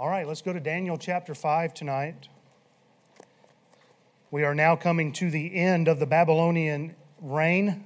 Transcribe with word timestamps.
All 0.00 0.08
right, 0.08 0.26
let's 0.26 0.40
go 0.40 0.54
to 0.54 0.60
Daniel 0.60 0.96
chapter 0.96 1.34
5 1.34 1.74
tonight. 1.74 2.28
We 4.30 4.44
are 4.44 4.54
now 4.54 4.74
coming 4.74 5.12
to 5.12 5.30
the 5.30 5.54
end 5.54 5.88
of 5.88 5.98
the 5.98 6.06
Babylonian 6.06 6.96
reign. 7.20 7.84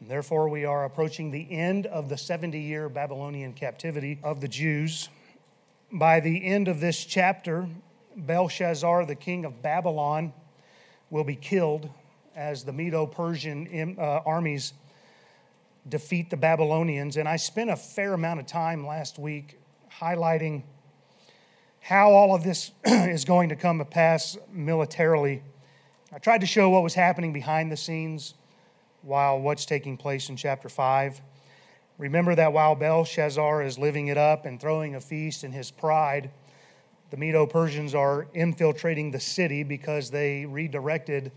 Therefore, 0.00 0.48
we 0.48 0.64
are 0.64 0.84
approaching 0.84 1.32
the 1.32 1.50
end 1.50 1.86
of 1.86 2.08
the 2.08 2.16
70 2.16 2.60
year 2.60 2.88
Babylonian 2.88 3.54
captivity 3.54 4.20
of 4.22 4.40
the 4.40 4.46
Jews. 4.46 5.08
By 5.90 6.20
the 6.20 6.46
end 6.46 6.68
of 6.68 6.78
this 6.78 7.04
chapter, 7.04 7.68
Belshazzar, 8.14 9.04
the 9.04 9.16
king 9.16 9.44
of 9.44 9.60
Babylon, 9.60 10.32
will 11.10 11.24
be 11.24 11.34
killed 11.34 11.90
as 12.36 12.62
the 12.62 12.72
Medo 12.72 13.04
Persian 13.04 13.96
uh, 13.98 14.20
armies 14.24 14.74
defeat 15.88 16.30
the 16.30 16.36
Babylonians. 16.36 17.16
And 17.16 17.28
I 17.28 17.34
spent 17.34 17.68
a 17.68 17.76
fair 17.76 18.14
amount 18.14 18.38
of 18.38 18.46
time 18.46 18.86
last 18.86 19.18
week 19.18 19.58
highlighting 19.90 20.62
how 21.86 22.10
all 22.10 22.34
of 22.34 22.42
this 22.42 22.72
is 22.84 23.24
going 23.24 23.48
to 23.50 23.54
come 23.54 23.78
to 23.78 23.84
pass 23.84 24.36
militarily. 24.50 25.40
I 26.12 26.18
tried 26.18 26.40
to 26.40 26.46
show 26.46 26.68
what 26.68 26.82
was 26.82 26.94
happening 26.94 27.32
behind 27.32 27.70
the 27.70 27.76
scenes 27.76 28.34
while 29.02 29.38
what's 29.38 29.64
taking 29.64 29.96
place 29.96 30.28
in 30.28 30.34
chapter 30.34 30.68
5. 30.68 31.20
Remember 31.98 32.34
that 32.34 32.52
while 32.52 32.74
Belshazzar 32.74 33.62
is 33.62 33.78
living 33.78 34.08
it 34.08 34.18
up 34.18 34.46
and 34.46 34.60
throwing 34.60 34.96
a 34.96 35.00
feast 35.00 35.44
in 35.44 35.52
his 35.52 35.70
pride, 35.70 36.32
the 37.10 37.16
Medo 37.16 37.46
Persians 37.46 37.94
are 37.94 38.26
infiltrating 38.34 39.12
the 39.12 39.20
city 39.20 39.62
because 39.62 40.10
they 40.10 40.44
redirected 40.44 41.30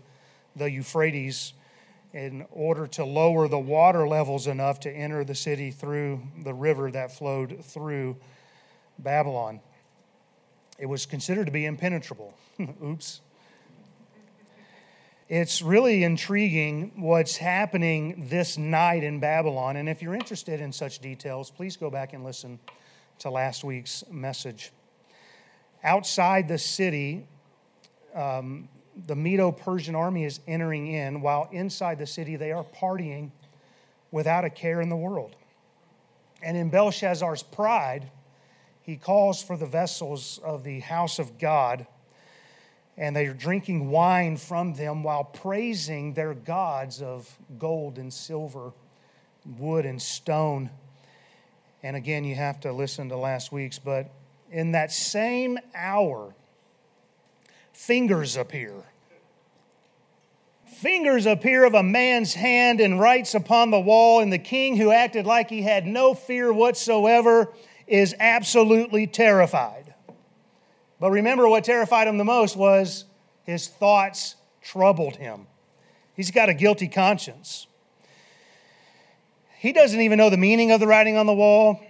the 0.56 0.68
Euphrates 0.68 1.52
in 2.12 2.44
order 2.50 2.88
to 2.88 3.04
lower 3.04 3.46
the 3.46 3.56
water 3.56 4.08
levels 4.08 4.48
enough 4.48 4.80
to 4.80 4.90
enter 4.90 5.22
the 5.22 5.36
city 5.36 5.70
through 5.70 6.20
the 6.42 6.52
river 6.52 6.90
that 6.90 7.16
flowed 7.16 7.64
through 7.64 8.16
Babylon. 8.98 9.60
It 10.80 10.88
was 10.88 11.04
considered 11.04 11.44
to 11.44 11.52
be 11.52 11.66
impenetrable. 11.66 12.34
Oops. 12.82 13.20
It's 15.28 15.60
really 15.60 16.02
intriguing 16.02 16.92
what's 16.96 17.36
happening 17.36 18.24
this 18.30 18.56
night 18.56 19.04
in 19.04 19.20
Babylon. 19.20 19.76
And 19.76 19.90
if 19.90 20.00
you're 20.00 20.14
interested 20.14 20.58
in 20.58 20.72
such 20.72 21.00
details, 21.00 21.50
please 21.50 21.76
go 21.76 21.90
back 21.90 22.14
and 22.14 22.24
listen 22.24 22.58
to 23.18 23.30
last 23.30 23.62
week's 23.62 24.02
message. 24.10 24.72
Outside 25.84 26.48
the 26.48 26.58
city, 26.58 27.26
um, 28.14 28.66
the 29.06 29.14
Medo 29.14 29.52
Persian 29.52 29.94
army 29.94 30.24
is 30.24 30.40
entering 30.48 30.86
in, 30.86 31.20
while 31.20 31.48
inside 31.52 31.98
the 31.98 32.06
city 32.06 32.36
they 32.36 32.52
are 32.52 32.64
partying 32.64 33.30
without 34.10 34.46
a 34.46 34.50
care 34.50 34.80
in 34.80 34.88
the 34.88 34.96
world. 34.96 35.36
And 36.42 36.56
in 36.56 36.70
Belshazzar's 36.70 37.42
pride, 37.42 38.10
he 38.90 38.96
calls 38.96 39.40
for 39.40 39.56
the 39.56 39.66
vessels 39.66 40.40
of 40.42 40.64
the 40.64 40.80
house 40.80 41.20
of 41.20 41.38
God, 41.38 41.86
and 42.96 43.14
they 43.14 43.26
are 43.26 43.32
drinking 43.32 43.88
wine 43.88 44.36
from 44.36 44.74
them 44.74 45.04
while 45.04 45.22
praising 45.22 46.12
their 46.14 46.34
gods 46.34 47.00
of 47.00 47.38
gold 47.56 47.98
and 47.98 48.12
silver, 48.12 48.72
wood 49.60 49.86
and 49.86 50.02
stone. 50.02 50.70
And 51.84 51.94
again, 51.94 52.24
you 52.24 52.34
have 52.34 52.58
to 52.62 52.72
listen 52.72 53.10
to 53.10 53.16
last 53.16 53.52
week's, 53.52 53.78
but 53.78 54.10
in 54.50 54.72
that 54.72 54.90
same 54.90 55.60
hour, 55.72 56.34
fingers 57.72 58.36
appear. 58.36 58.72
Fingers 60.66 61.26
appear 61.26 61.62
of 61.62 61.74
a 61.74 61.82
man's 61.84 62.34
hand 62.34 62.80
and 62.80 62.98
writes 62.98 63.36
upon 63.36 63.70
the 63.70 63.78
wall, 63.78 64.18
and 64.18 64.32
the 64.32 64.38
king, 64.38 64.76
who 64.76 64.90
acted 64.90 65.26
like 65.26 65.48
he 65.48 65.62
had 65.62 65.86
no 65.86 66.12
fear 66.12 66.52
whatsoever, 66.52 67.52
is 67.90 68.14
absolutely 68.20 69.06
terrified. 69.06 69.94
But 71.00 71.10
remember, 71.10 71.48
what 71.48 71.64
terrified 71.64 72.06
him 72.06 72.18
the 72.18 72.24
most 72.24 72.56
was 72.56 73.04
his 73.44 73.66
thoughts 73.66 74.36
troubled 74.62 75.16
him. 75.16 75.46
He's 76.14 76.30
got 76.30 76.48
a 76.48 76.54
guilty 76.54 76.86
conscience. 76.86 77.66
He 79.58 79.72
doesn't 79.72 80.00
even 80.00 80.18
know 80.18 80.30
the 80.30 80.36
meaning 80.36 80.70
of 80.70 80.80
the 80.80 80.86
writing 80.86 81.16
on 81.16 81.26
the 81.26 81.34
wall, 81.34 81.80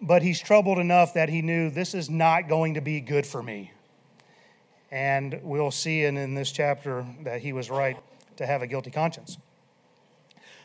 but 0.00 0.22
he's 0.22 0.40
troubled 0.40 0.78
enough 0.78 1.14
that 1.14 1.28
he 1.28 1.42
knew 1.42 1.68
this 1.68 1.94
is 1.94 2.08
not 2.08 2.48
going 2.48 2.74
to 2.74 2.80
be 2.80 3.00
good 3.00 3.26
for 3.26 3.42
me. 3.42 3.72
And 4.90 5.40
we'll 5.42 5.72
see 5.72 6.04
in, 6.04 6.16
in 6.16 6.34
this 6.34 6.52
chapter 6.52 7.04
that 7.22 7.40
he 7.40 7.52
was 7.52 7.70
right 7.70 7.96
to 8.36 8.46
have 8.46 8.62
a 8.62 8.66
guilty 8.66 8.90
conscience. 8.90 9.36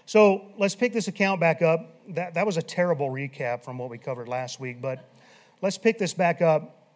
So 0.10 0.48
let's 0.58 0.74
pick 0.74 0.92
this 0.92 1.08
account 1.08 1.40
back 1.40 1.62
up. 1.62 2.02
That, 2.16 2.34
that 2.34 2.44
was 2.44 2.58
a 2.58 2.64
terrible 2.64 3.12
recap 3.12 3.64
from 3.64 3.78
what 3.78 3.92
we 3.92 4.00
covered 4.00 4.28
last 4.28 4.60
week, 4.60 4.82
but 4.82 5.08
let's 5.62 5.78
pick 5.78 6.00
this 6.00 6.16
back 6.16 6.42
up. 6.42 6.96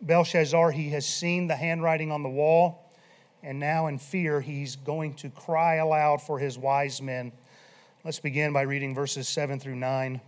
Belshazzar, 0.00 0.70
he 0.70 0.88
has 0.88 1.06
seen 1.06 1.46
the 1.46 1.56
handwriting 1.56 2.10
on 2.10 2.22
the 2.22 2.30
wall, 2.30 2.90
and 3.42 3.60
now 3.60 3.88
in 3.88 3.98
fear, 3.98 4.40
he's 4.40 4.76
going 4.76 5.12
to 5.16 5.28
cry 5.28 5.74
aloud 5.74 6.22
for 6.22 6.38
his 6.38 6.56
wise 6.56 7.02
men. 7.02 7.32
Let's 8.02 8.18
begin 8.18 8.54
by 8.54 8.62
reading 8.62 8.94
verses 8.94 9.28
7 9.28 9.60
through 9.60 9.76
9. 9.76 10.18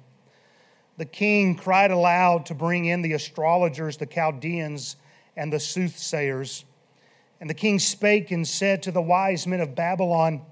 The 0.98 1.06
king 1.06 1.54
cried 1.56 1.90
aloud 1.90 2.44
to 2.46 2.54
bring 2.54 2.84
in 2.84 3.00
the 3.00 3.14
astrologers, 3.14 3.96
the 3.96 4.04
Chaldeans, 4.04 4.96
and 5.38 5.50
the 5.50 5.58
soothsayers. 5.58 6.66
And 7.40 7.48
the 7.48 7.54
king 7.54 7.78
spake 7.78 8.30
and 8.30 8.46
said 8.46 8.82
to 8.82 8.90
the 8.90 9.00
wise 9.00 9.46
men 9.46 9.62
of 9.62 9.74
Babylon, 9.74 10.42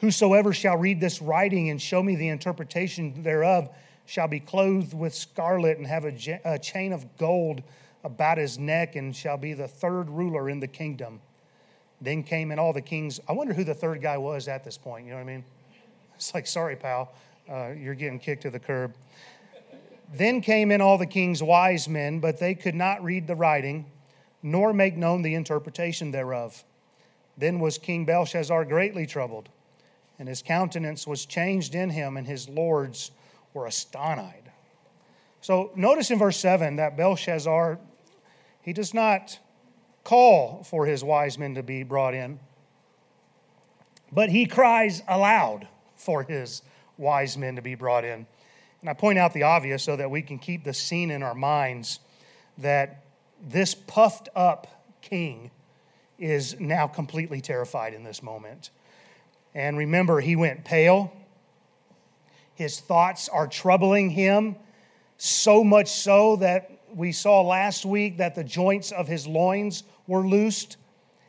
Whosoever 0.00 0.52
shall 0.52 0.76
read 0.76 1.00
this 1.00 1.20
writing 1.20 1.68
and 1.68 1.80
show 1.80 2.02
me 2.02 2.16
the 2.16 2.28
interpretation 2.28 3.22
thereof 3.22 3.68
shall 4.06 4.28
be 4.28 4.40
clothed 4.40 4.94
with 4.94 5.14
scarlet 5.14 5.78
and 5.78 5.86
have 5.86 6.04
a, 6.04 6.58
chain 6.58 6.92
of 6.92 7.16
gold 7.16 7.62
about 8.02 8.38
his 8.38 8.58
neck 8.58 8.96
and 8.96 9.14
shall 9.14 9.36
be 9.36 9.52
the 9.52 9.68
third 9.68 10.08
ruler 10.08 10.48
in 10.48 10.58
the 10.58 10.66
kingdom. 10.66 11.20
Then 12.00 12.22
came 12.22 12.50
in 12.50 12.58
all 12.58 12.72
the 12.72 12.80
kings. 12.80 13.20
I 13.28 13.32
wonder 13.32 13.52
who 13.52 13.62
the 13.62 13.74
third 13.74 14.00
guy 14.00 14.16
was 14.16 14.48
at 14.48 14.64
this 14.64 14.78
point. 14.78 15.04
You 15.04 15.10
know 15.10 15.18
what 15.18 15.22
I 15.24 15.26
mean? 15.26 15.44
It's 16.14 16.34
like, 16.34 16.46
sorry, 16.46 16.76
pal, 16.76 17.12
uh, 17.50 17.68
you're 17.78 17.94
getting 17.94 18.18
kicked 18.18 18.42
to 18.42 18.50
the 18.50 18.58
curb. 18.58 18.94
Then 20.12 20.40
came 20.40 20.72
in 20.72 20.80
all 20.80 20.98
the 20.98 21.06
king's 21.06 21.42
wise 21.42 21.88
men, 21.88 22.20
but 22.20 22.38
they 22.38 22.54
could 22.54 22.74
not 22.74 23.04
read 23.04 23.26
the 23.26 23.36
writing, 23.36 23.86
nor 24.42 24.72
make 24.72 24.96
known 24.96 25.22
the 25.22 25.34
interpretation 25.34 26.10
thereof. 26.10 26.64
Then 27.38 27.60
was 27.60 27.78
King 27.78 28.04
Belshazzar 28.06 28.64
greatly 28.64 29.06
troubled, 29.06 29.48
and 30.20 30.28
his 30.28 30.42
countenance 30.42 31.06
was 31.06 31.24
changed 31.24 31.74
in 31.74 31.88
him, 31.88 32.18
and 32.18 32.26
his 32.26 32.46
lords 32.46 33.10
were 33.54 33.64
astonished. 33.64 34.36
So 35.40 35.72
notice 35.74 36.10
in 36.10 36.18
verse 36.18 36.36
7 36.36 36.76
that 36.76 36.94
Belshazzar, 36.94 37.78
he 38.60 38.74
does 38.74 38.92
not 38.92 39.38
call 40.04 40.62
for 40.62 40.84
his 40.84 41.02
wise 41.02 41.38
men 41.38 41.54
to 41.54 41.62
be 41.62 41.82
brought 41.84 42.12
in, 42.12 42.38
but 44.12 44.28
he 44.28 44.44
cries 44.44 45.02
aloud 45.08 45.66
for 45.96 46.22
his 46.22 46.60
wise 46.98 47.38
men 47.38 47.56
to 47.56 47.62
be 47.62 47.74
brought 47.74 48.04
in. 48.04 48.26
And 48.82 48.90
I 48.90 48.92
point 48.92 49.18
out 49.18 49.32
the 49.32 49.44
obvious 49.44 49.82
so 49.82 49.96
that 49.96 50.10
we 50.10 50.20
can 50.20 50.38
keep 50.38 50.64
the 50.64 50.74
scene 50.74 51.10
in 51.10 51.22
our 51.22 51.34
minds 51.34 51.98
that 52.58 53.04
this 53.42 53.74
puffed 53.74 54.28
up 54.36 54.66
king 55.00 55.50
is 56.18 56.60
now 56.60 56.86
completely 56.86 57.40
terrified 57.40 57.94
in 57.94 58.04
this 58.04 58.22
moment. 58.22 58.68
And 59.54 59.76
remember, 59.76 60.20
he 60.20 60.36
went 60.36 60.64
pale. 60.64 61.12
His 62.54 62.78
thoughts 62.80 63.28
are 63.28 63.46
troubling 63.46 64.10
him, 64.10 64.56
so 65.16 65.64
much 65.64 65.88
so 65.88 66.36
that 66.36 66.70
we 66.94 67.12
saw 67.12 67.40
last 67.42 67.84
week 67.84 68.18
that 68.18 68.34
the 68.34 68.44
joints 68.44 68.92
of 68.92 69.08
his 69.08 69.26
loins 69.26 69.84
were 70.06 70.26
loosed, 70.26 70.76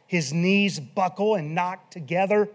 his 0.08 0.34
knees 0.34 0.80
buckle 0.80 1.36
and 1.36 1.56
knock 1.56 1.90
together. 1.90 2.50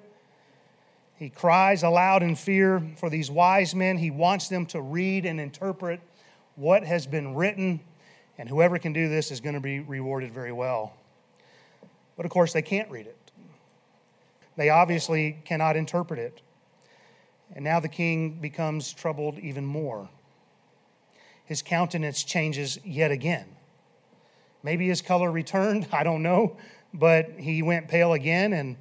He 1.18 1.30
cries 1.30 1.82
aloud 1.82 2.22
in 2.22 2.36
fear 2.36 2.82
for 2.98 3.08
these 3.08 3.30
wise 3.30 3.74
men. 3.74 3.96
He 3.96 4.10
wants 4.10 4.48
them 4.48 4.66
to 4.66 4.80
read 4.80 5.24
and 5.24 5.40
interpret 5.40 6.00
what 6.56 6.84
has 6.84 7.06
been 7.06 7.34
written, 7.34 7.80
and 8.38 8.48
whoever 8.48 8.78
can 8.78 8.92
do 8.92 9.08
this 9.08 9.30
is 9.30 9.40
going 9.40 9.54
to 9.54 9.60
be 9.60 9.80
rewarded 9.80 10.32
very 10.32 10.52
well. 10.52 10.94
But 12.16 12.26
of 12.26 12.32
course, 12.32 12.52
they 12.52 12.62
can't 12.62 12.90
read 12.90 13.06
it. 13.06 13.25
They 14.56 14.70
obviously 14.70 15.38
cannot 15.44 15.76
interpret 15.76 16.18
it. 16.18 16.42
And 17.54 17.64
now 17.64 17.80
the 17.80 17.88
king 17.88 18.40
becomes 18.40 18.92
troubled 18.92 19.38
even 19.38 19.64
more. 19.64 20.08
His 21.44 21.62
countenance 21.62 22.24
changes 22.24 22.78
yet 22.84 23.10
again. 23.10 23.46
Maybe 24.62 24.88
his 24.88 25.00
color 25.00 25.30
returned, 25.30 25.86
I 25.92 26.02
don't 26.02 26.22
know, 26.22 26.56
but 26.92 27.30
he 27.38 27.62
went 27.62 27.88
pale 27.88 28.12
again 28.12 28.52
and 28.52 28.76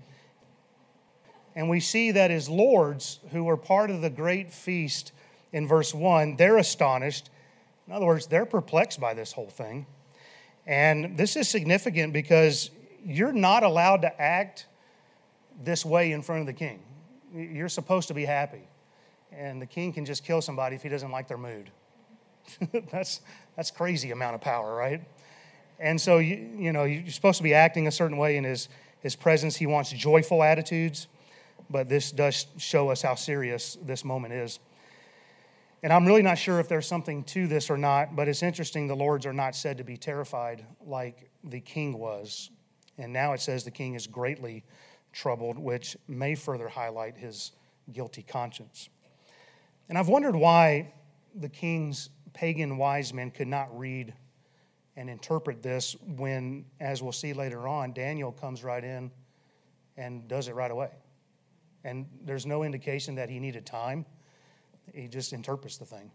and 1.55 1.69
we 1.69 1.79
see 1.79 2.11
that 2.11 2.31
his 2.31 2.49
lords, 2.49 3.19
who 3.31 3.45
were 3.45 3.55
part 3.55 3.89
of 3.89 4.01
the 4.01 4.09
great 4.09 4.51
feast 4.51 5.13
in 5.53 5.67
verse 5.67 5.93
1, 5.93 6.35
they're 6.35 6.57
astonished. 6.57 7.29
In 7.87 7.93
other 7.93 8.05
words, 8.05 8.27
they're 8.27 8.45
perplexed 8.45 8.99
by 8.99 9.13
this 9.13 9.31
whole 9.31 9.49
thing. 9.49 9.85
And 10.67 11.17
this 11.17 11.37
is 11.37 11.47
significant 11.47 12.11
because 12.11 12.71
you're 13.05 13.31
not 13.31 13.63
allowed 13.63 14.01
to 14.01 14.21
act 14.21 14.65
this 15.63 15.85
way 15.85 16.11
in 16.11 16.21
front 16.21 16.41
of 16.41 16.47
the 16.47 16.53
king. 16.53 16.81
You're 17.33 17.69
supposed 17.69 18.07
to 18.09 18.13
be 18.13 18.25
happy. 18.25 18.67
And 19.31 19.61
the 19.61 19.65
king 19.65 19.91
can 19.93 20.05
just 20.05 20.23
kill 20.23 20.41
somebody 20.41 20.75
if 20.75 20.83
he 20.83 20.89
doesn't 20.89 21.11
like 21.11 21.27
their 21.27 21.37
mood. 21.37 21.69
that's, 22.91 23.21
That's 23.55 23.71
crazy 23.71 24.11
amount 24.11 24.35
of 24.35 24.41
power, 24.41 24.75
right? 24.75 25.01
And 25.79 25.99
so, 25.99 26.17
you, 26.19 26.49
you 26.57 26.73
know, 26.73 26.83
you're 26.83 27.09
supposed 27.09 27.37
to 27.37 27.43
be 27.43 27.53
acting 27.53 27.87
a 27.87 27.91
certain 27.91 28.17
way 28.17 28.37
in 28.37 28.43
his, 28.43 28.69
his 28.99 29.15
presence. 29.15 29.55
He 29.55 29.65
wants 29.65 29.91
joyful 29.91 30.43
attitudes, 30.43 31.07
but 31.69 31.89
this 31.89 32.11
does 32.11 32.47
show 32.57 32.89
us 32.89 33.01
how 33.01 33.15
serious 33.15 33.77
this 33.81 34.03
moment 34.03 34.33
is. 34.33 34.59
And 35.83 35.93
I'm 35.93 36.05
really 36.05 36.21
not 36.21 36.37
sure 36.37 36.59
if 36.59 36.67
there's 36.67 36.87
something 36.87 37.23
to 37.25 37.47
this 37.47 37.69
or 37.69 37.77
not, 37.77 38.15
but 38.15 38.27
it's 38.27 38.41
interesting 38.41 38.87
the 38.87 38.95
lords 38.95 39.25
are 39.25 39.33
not 39.33 39.55
said 39.55 39.77
to 39.77 39.83
be 39.83 39.97
terrified 39.97 40.65
like 40.85 41.29
the 41.43 41.59
king 41.59 41.97
was. 41.97 42.49
And 42.97 43.13
now 43.13 43.33
it 43.33 43.41
says 43.41 43.63
the 43.63 43.71
king 43.71 43.93
is 43.93 44.07
greatly 44.07 44.63
troubled, 45.15 45.57
which 45.57 45.97
may 46.07 46.35
further 46.35 46.67
highlight 46.67 47.17
his 47.17 47.53
guilty 47.91 48.21
conscience. 48.21 48.89
And 49.87 49.97
I've 49.97 50.09
wondered 50.09 50.35
why 50.35 50.93
the 51.33 51.49
king's 51.49 52.09
pagan 52.33 52.77
wise 52.77 53.13
men 53.13 53.31
could 53.31 53.47
not 53.47 53.77
read 53.77 54.13
and 54.97 55.09
interpret 55.09 55.63
this 55.63 55.95
when, 56.17 56.65
as 56.79 57.01
we'll 57.01 57.11
see 57.13 57.33
later 57.33 57.67
on, 57.67 57.93
Daniel 57.93 58.31
comes 58.31 58.63
right 58.63 58.83
in 58.83 59.09
and 59.97 60.27
does 60.27 60.47
it 60.47 60.55
right 60.55 60.71
away. 60.71 60.89
And 61.83 62.05
there's 62.23 62.45
no 62.45 62.63
indication 62.63 63.15
that 63.15 63.29
he 63.29 63.39
needed 63.39 63.65
time, 63.65 64.05
he 64.93 65.07
just 65.07 65.33
interprets 65.33 65.77
the 65.77 65.85
thing. 65.85 66.11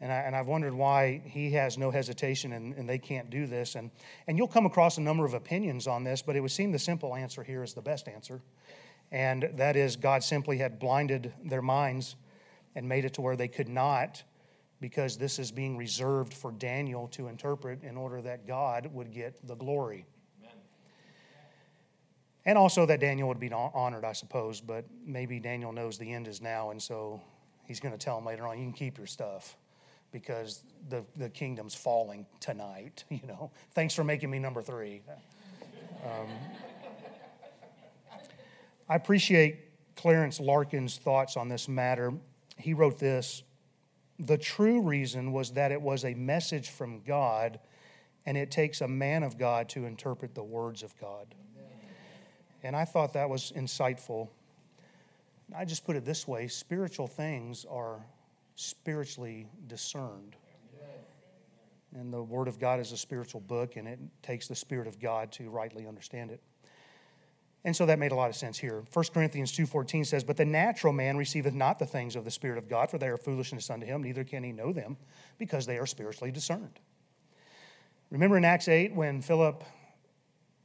And, 0.00 0.12
I, 0.12 0.16
and 0.16 0.36
I've 0.36 0.46
wondered 0.46 0.74
why 0.74 1.22
he 1.24 1.50
has 1.52 1.76
no 1.76 1.90
hesitation 1.90 2.52
and, 2.52 2.74
and 2.74 2.88
they 2.88 2.98
can't 2.98 3.30
do 3.30 3.46
this. 3.46 3.74
And, 3.74 3.90
and 4.26 4.38
you'll 4.38 4.46
come 4.46 4.66
across 4.66 4.96
a 4.96 5.00
number 5.00 5.24
of 5.24 5.34
opinions 5.34 5.86
on 5.86 6.04
this, 6.04 6.22
but 6.22 6.36
it 6.36 6.40
would 6.40 6.52
seem 6.52 6.70
the 6.70 6.78
simple 6.78 7.14
answer 7.14 7.42
here 7.42 7.64
is 7.64 7.74
the 7.74 7.82
best 7.82 8.06
answer. 8.06 8.40
And 9.10 9.50
that 9.54 9.74
is, 9.74 9.96
God 9.96 10.22
simply 10.22 10.58
had 10.58 10.78
blinded 10.78 11.32
their 11.44 11.62
minds 11.62 12.16
and 12.74 12.88
made 12.88 13.04
it 13.04 13.14
to 13.14 13.22
where 13.22 13.36
they 13.36 13.48
could 13.48 13.68
not 13.68 14.22
because 14.80 15.16
this 15.16 15.40
is 15.40 15.50
being 15.50 15.76
reserved 15.76 16.32
for 16.32 16.52
Daniel 16.52 17.08
to 17.08 17.26
interpret 17.26 17.82
in 17.82 17.96
order 17.96 18.22
that 18.22 18.46
God 18.46 18.88
would 18.92 19.12
get 19.12 19.44
the 19.46 19.56
glory. 19.56 20.06
And 22.44 22.56
also 22.56 22.86
that 22.86 23.00
Daniel 23.00 23.28
would 23.28 23.40
be 23.40 23.52
honored, 23.52 24.04
I 24.04 24.12
suppose, 24.12 24.60
but 24.60 24.84
maybe 25.04 25.40
Daniel 25.40 25.72
knows 25.72 25.98
the 25.98 26.10
end 26.10 26.28
is 26.28 26.40
now, 26.40 26.70
and 26.70 26.80
so 26.80 27.20
he's 27.66 27.80
going 27.80 27.92
to 27.92 27.98
tell 27.98 28.16
him 28.16 28.24
later 28.24 28.46
on, 28.46 28.58
you 28.58 28.64
can 28.64 28.72
keep 28.72 28.96
your 28.96 29.08
stuff 29.08 29.56
because 30.12 30.62
the, 30.88 31.04
the 31.16 31.28
kingdom's 31.28 31.74
falling 31.74 32.26
tonight, 32.40 33.04
you 33.10 33.26
know. 33.26 33.50
Thanks 33.72 33.94
for 33.94 34.04
making 34.04 34.30
me 34.30 34.38
number 34.38 34.62
three. 34.62 35.02
Um, 36.04 36.28
I 38.88 38.96
appreciate 38.96 39.60
Clarence 39.96 40.40
Larkin's 40.40 40.96
thoughts 40.96 41.36
on 41.36 41.48
this 41.48 41.68
matter. 41.68 42.12
He 42.56 42.72
wrote 42.72 42.98
this 42.98 43.42
the 44.18 44.38
true 44.38 44.80
reason 44.80 45.32
was 45.32 45.52
that 45.52 45.70
it 45.70 45.80
was 45.80 46.04
a 46.04 46.14
message 46.14 46.70
from 46.70 47.02
God, 47.02 47.60
and 48.26 48.36
it 48.36 48.50
takes 48.50 48.80
a 48.80 48.88
man 48.88 49.22
of 49.22 49.38
God 49.38 49.68
to 49.70 49.84
interpret 49.84 50.34
the 50.34 50.42
words 50.42 50.82
of 50.82 50.98
God. 50.98 51.34
And 52.64 52.74
I 52.74 52.84
thought 52.84 53.12
that 53.12 53.30
was 53.30 53.52
insightful. 53.54 54.28
I 55.56 55.64
just 55.64 55.86
put 55.86 55.94
it 55.94 56.04
this 56.04 56.26
way 56.26 56.48
spiritual 56.48 57.06
things 57.06 57.64
are 57.70 58.00
spiritually 58.58 59.46
discerned. 59.68 60.34
And 61.94 62.12
the 62.12 62.22
Word 62.22 62.48
of 62.48 62.58
God 62.58 62.80
is 62.80 62.90
a 62.90 62.96
spiritual 62.96 63.40
book, 63.40 63.76
and 63.76 63.86
it 63.86 64.00
takes 64.20 64.48
the 64.48 64.54
Spirit 64.56 64.88
of 64.88 64.98
God 64.98 65.30
to 65.32 65.48
rightly 65.48 65.86
understand 65.86 66.32
it. 66.32 66.42
And 67.64 67.74
so 67.74 67.86
that 67.86 68.00
made 68.00 68.10
a 68.10 68.16
lot 68.16 68.30
of 68.30 68.36
sense 68.36 68.58
here. 68.58 68.84
1 68.92 69.04
Corinthians 69.14 69.52
2:14 69.52 70.04
says, 70.04 70.24
"But 70.24 70.36
the 70.36 70.44
natural 70.44 70.92
man 70.92 71.16
receiveth 71.16 71.54
not 71.54 71.78
the 71.78 71.86
things 71.86 72.16
of 72.16 72.24
the 72.24 72.30
spirit 72.30 72.58
of 72.58 72.68
God, 72.68 72.90
for 72.90 72.98
they 72.98 73.08
are 73.08 73.16
foolishness 73.16 73.70
unto 73.70 73.86
him, 73.86 74.02
neither 74.02 74.24
can 74.24 74.42
he 74.42 74.52
know 74.52 74.72
them, 74.72 74.96
because 75.38 75.66
they 75.66 75.78
are 75.78 75.86
spiritually 75.86 76.32
discerned." 76.32 76.80
Remember 78.10 78.36
in 78.36 78.44
Acts 78.44 78.68
8 78.68 78.94
when 78.94 79.22
Philip 79.22 79.64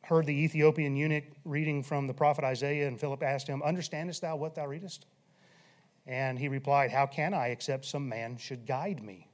heard 0.04 0.26
the 0.26 0.44
Ethiopian 0.44 0.96
eunuch 0.96 1.26
reading 1.46 1.84
from 1.84 2.08
the 2.08 2.14
prophet 2.14 2.44
Isaiah 2.44 2.88
and 2.88 3.00
Philip 3.00 3.22
asked 3.22 3.48
him, 3.48 3.62
"Understandest 3.62 4.22
thou 4.22 4.36
what 4.36 4.56
thou 4.56 4.66
readest?" 4.66 5.06
And 6.06 6.38
he 6.38 6.48
replied, 6.48 6.92
"How 6.92 7.06
can 7.06 7.34
I 7.34 7.48
except 7.48 7.86
some 7.86 8.10
man 8.10 8.38
should 8.38 8.66
guide 8.66 9.02
me?" 9.02 9.30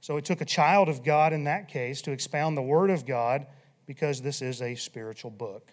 So 0.00 0.16
it 0.16 0.24
took 0.24 0.40
a 0.40 0.44
child 0.44 0.88
of 0.88 1.02
God 1.02 1.32
in 1.32 1.44
that 1.44 1.68
case 1.68 2.02
to 2.02 2.12
expound 2.12 2.56
the 2.56 2.62
word 2.62 2.90
of 2.90 3.06
God 3.06 3.46
because 3.86 4.20
this 4.22 4.42
is 4.42 4.62
a 4.62 4.74
spiritual 4.74 5.30
book. 5.30 5.72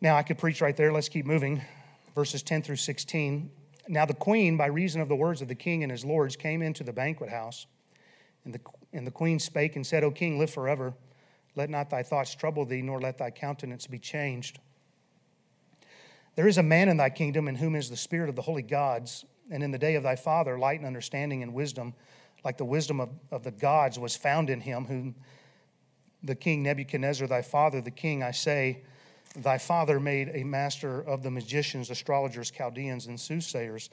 Now, 0.00 0.16
I 0.16 0.22
could 0.22 0.38
preach 0.38 0.60
right 0.60 0.76
there. 0.76 0.92
Let's 0.92 1.08
keep 1.08 1.26
moving. 1.26 1.62
Verses 2.14 2.42
10 2.42 2.62
through 2.62 2.76
16. 2.76 3.50
Now, 3.88 4.04
the 4.04 4.14
queen, 4.14 4.56
by 4.56 4.66
reason 4.66 5.00
of 5.00 5.08
the 5.08 5.16
words 5.16 5.42
of 5.42 5.48
the 5.48 5.54
king 5.54 5.82
and 5.82 5.92
his 5.92 6.04
lords, 6.04 6.36
came 6.36 6.62
into 6.62 6.82
the 6.82 6.92
banquet 6.92 7.30
house. 7.30 7.66
And 8.44 8.54
the, 8.54 8.60
and 8.92 9.06
the 9.06 9.10
queen 9.10 9.38
spake 9.38 9.76
and 9.76 9.86
said, 9.86 10.02
O 10.02 10.10
king, 10.10 10.38
live 10.38 10.50
forever. 10.50 10.94
Let 11.54 11.70
not 11.70 11.90
thy 11.90 12.02
thoughts 12.02 12.34
trouble 12.34 12.64
thee, 12.64 12.82
nor 12.82 13.00
let 13.00 13.18
thy 13.18 13.30
countenance 13.30 13.86
be 13.86 13.98
changed. 13.98 14.58
There 16.36 16.48
is 16.48 16.58
a 16.58 16.62
man 16.62 16.88
in 16.88 16.96
thy 16.96 17.10
kingdom 17.10 17.48
in 17.48 17.56
whom 17.56 17.74
is 17.74 17.90
the 17.90 17.96
spirit 17.96 18.28
of 18.28 18.36
the 18.36 18.42
holy 18.42 18.62
gods, 18.62 19.24
and 19.50 19.62
in 19.62 19.70
the 19.70 19.78
day 19.78 19.96
of 19.96 20.02
thy 20.02 20.16
father, 20.16 20.58
light 20.58 20.78
and 20.78 20.86
understanding 20.86 21.42
and 21.42 21.52
wisdom, 21.52 21.94
like 22.44 22.56
the 22.56 22.64
wisdom 22.64 23.00
of, 23.00 23.10
of 23.30 23.42
the 23.42 23.50
gods, 23.50 23.98
was 23.98 24.16
found 24.16 24.48
in 24.48 24.60
him, 24.60 24.84
whom 24.84 25.14
the 26.22 26.34
king 26.34 26.62
Nebuchadnezzar, 26.62 27.26
thy 27.26 27.42
father, 27.42 27.80
the 27.80 27.90
king, 27.90 28.22
I 28.22 28.30
say, 28.30 28.82
Thy 29.36 29.58
father 29.58 30.00
made 30.00 30.30
a 30.34 30.42
master 30.42 31.00
of 31.00 31.22
the 31.22 31.30
magicians, 31.30 31.88
astrologers, 31.88 32.50
Chaldeans, 32.50 33.06
and 33.06 33.18
soothsayers. 33.18 33.88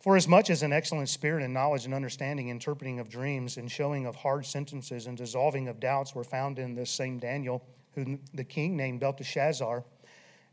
For 0.00 0.16
as 0.16 0.26
much 0.26 0.50
as 0.50 0.62
an 0.62 0.72
excellent 0.72 1.08
spirit 1.08 1.44
and 1.44 1.54
knowledge 1.54 1.84
and 1.84 1.94
understanding, 1.94 2.48
interpreting 2.48 2.98
of 2.98 3.08
dreams, 3.08 3.56
and 3.56 3.70
showing 3.70 4.04
of 4.04 4.16
hard 4.16 4.44
sentences, 4.44 5.06
and 5.06 5.16
dissolving 5.16 5.68
of 5.68 5.78
doubts 5.78 6.14
were 6.14 6.24
found 6.24 6.58
in 6.58 6.74
this 6.74 6.90
same 6.90 7.18
Daniel, 7.18 7.64
whom 7.94 8.20
the 8.34 8.44
king 8.44 8.76
named 8.76 9.00
Belteshazzar. 9.00 9.84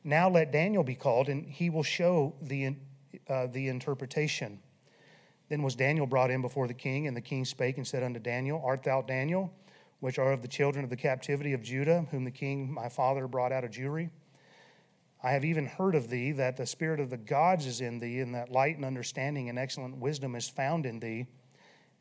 Now 0.04 0.30
let 0.30 0.52
Daniel 0.52 0.84
be 0.84 0.96
called, 0.96 1.30
and 1.30 1.46
he 1.46 1.70
will 1.70 1.84
show 1.84 2.36
the, 2.42 2.76
uh, 3.30 3.48
the 3.48 3.68
interpretation. 3.68 4.60
Then 5.50 5.62
was 5.62 5.76
Daniel 5.76 6.08
brought 6.08 6.32
in 6.32 6.42
before 6.42 6.68
the 6.68 6.74
king, 6.74 7.08
and 7.08 7.16
the 7.16 7.22
king 7.22 7.46
spake 7.46 7.78
and 7.78 7.86
said 7.86 8.04
unto 8.04 8.20
Daniel, 8.20 8.62
Art 8.66 8.84
thou 8.84 9.02
Daniel? 9.02 9.54
which 10.02 10.18
are 10.18 10.34
of 10.34 10.42
the 10.42 10.48
children 10.48 10.84
of 10.84 10.90
the 10.90 10.98
captivity 10.98 11.54
of 11.54 11.62
Judah, 11.62 12.06
whom 12.12 12.26
the 12.26 12.32
king 12.32 12.72
my 12.74 12.90
father 12.90 13.28
brought 13.28 13.52
out 13.52 13.64
of 13.64 13.72
Jewry. 13.72 14.10
I 15.24 15.32
have 15.32 15.46
even 15.46 15.68
heard 15.68 15.94
of 15.94 16.10
thee 16.10 16.32
that 16.34 16.58
the 16.58 16.66
spirit 16.66 17.00
of 17.00 17.12
the 17.12 17.18
gods 17.18 17.68
is 17.68 17.82
in 17.82 18.00
thee, 18.00 18.20
and 18.20 18.34
that 18.34 18.52
light 18.52 18.76
and 18.76 18.84
understanding 18.84 19.48
and 19.48 19.60
excellent 19.60 19.98
wisdom 19.98 20.36
is 20.36 20.50
found 20.50 20.88
in 20.88 21.00
thee. 21.00 21.28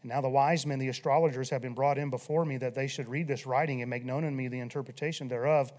And 0.02 0.08
now 0.08 0.22
the 0.22 0.30
wise 0.30 0.64
men, 0.64 0.78
the 0.78 0.88
astrologers, 0.88 1.50
have 1.50 1.60
been 1.60 1.74
brought 1.74 1.98
in 1.98 2.08
before 2.08 2.46
me 2.46 2.56
that 2.56 2.74
they 2.74 2.86
should 2.86 3.06
read 3.06 3.28
this 3.28 3.44
writing 3.44 3.82
and 3.82 3.90
make 3.90 4.06
known 4.06 4.24
unto 4.24 4.34
me 4.34 4.48
the 4.48 4.60
interpretation 4.60 5.28
thereof, 5.28 5.70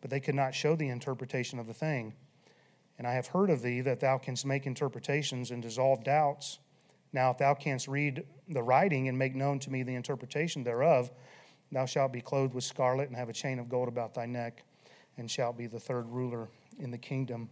but 0.00 0.10
they 0.10 0.20
could 0.20 0.34
not 0.34 0.54
show 0.54 0.76
the 0.76 0.88
interpretation 0.88 1.58
of 1.58 1.66
the 1.66 1.74
thing. 1.74 2.14
And 2.98 3.06
I 3.06 3.12
have 3.12 3.28
heard 3.28 3.50
of 3.50 3.62
thee 3.62 3.80
that 3.80 4.00
thou 4.00 4.18
canst 4.18 4.44
make 4.44 4.66
interpretations 4.66 5.50
and 5.50 5.62
dissolve 5.62 6.04
doubts. 6.04 6.58
Now, 7.12 7.30
if 7.30 7.38
thou 7.38 7.54
canst 7.54 7.88
read 7.88 8.24
the 8.48 8.62
writing 8.62 9.08
and 9.08 9.18
make 9.18 9.34
known 9.34 9.58
to 9.60 9.70
me 9.70 9.82
the 9.82 9.94
interpretation 9.94 10.64
thereof, 10.64 11.10
Thou 11.72 11.86
shalt 11.86 12.12
be 12.12 12.20
clothed 12.20 12.52
with 12.52 12.64
scarlet 12.64 13.08
and 13.08 13.16
have 13.16 13.28
a 13.28 13.32
chain 13.32 13.58
of 13.58 13.68
gold 13.68 13.88
about 13.88 14.14
thy 14.14 14.26
neck, 14.26 14.64
and 15.16 15.30
shalt 15.30 15.56
be 15.56 15.66
the 15.66 15.78
third 15.78 16.08
ruler 16.08 16.48
in 16.78 16.90
the 16.90 16.98
kingdom. 16.98 17.48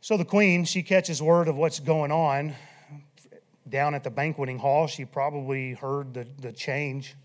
So 0.00 0.16
the 0.16 0.24
queen, 0.24 0.64
she 0.64 0.82
catches 0.82 1.20
word 1.20 1.48
of 1.48 1.56
what's 1.56 1.80
going 1.80 2.12
on 2.12 2.54
down 3.68 3.94
at 3.94 4.04
the 4.04 4.10
banqueting 4.10 4.58
hall. 4.58 4.86
She 4.86 5.04
probably 5.04 5.72
heard 5.72 6.14
the, 6.14 6.26
the 6.40 6.52
change 6.52 7.16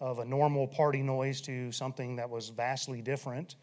of 0.00 0.18
a 0.18 0.24
normal 0.24 0.66
party 0.66 1.02
noise 1.02 1.40
to 1.42 1.72
something 1.72 2.16
that 2.16 2.28
was 2.28 2.48
vastly 2.48 3.00
different. 3.02 3.56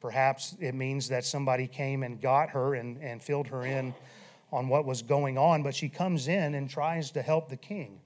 Perhaps 0.00 0.56
it 0.60 0.74
means 0.74 1.08
that 1.08 1.24
somebody 1.24 1.66
came 1.66 2.02
and 2.02 2.20
got 2.20 2.50
her 2.50 2.74
and, 2.74 3.02
and 3.02 3.22
filled 3.22 3.48
her 3.48 3.64
in 3.64 3.94
on 4.52 4.68
what 4.68 4.84
was 4.84 5.02
going 5.02 5.36
on, 5.36 5.62
but 5.62 5.74
she 5.74 5.88
comes 5.88 6.28
in 6.28 6.54
and 6.54 6.70
tries 6.70 7.10
to 7.12 7.22
help 7.22 7.48
the 7.48 7.56
king. 7.56 8.00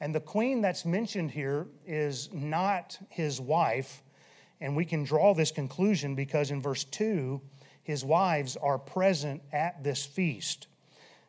And 0.00 0.14
the 0.14 0.20
queen 0.20 0.62
that's 0.62 0.84
mentioned 0.84 1.30
here 1.30 1.66
is 1.86 2.32
not 2.32 2.98
his 3.10 3.40
wife. 3.40 4.02
And 4.60 4.74
we 4.74 4.84
can 4.84 5.04
draw 5.04 5.34
this 5.34 5.50
conclusion 5.50 6.14
because 6.14 6.50
in 6.50 6.60
verse 6.60 6.84
2, 6.84 7.40
his 7.82 8.04
wives 8.04 8.56
are 8.56 8.78
present 8.78 9.42
at 9.52 9.84
this 9.84 10.04
feast. 10.04 10.66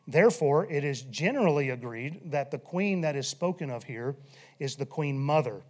Therefore, 0.08 0.66
it 0.70 0.84
is 0.84 1.04
generally 1.04 1.70
agreed 1.70 2.32
that 2.32 2.52
the 2.52 2.58
queen 2.58 3.02
that 3.02 3.16
is 3.16 3.28
spoken 3.28 3.70
of 3.70 3.84
here 3.84 4.16
is 4.62 4.76
the 4.76 4.86
queen 4.86 5.18
mother. 5.18 5.64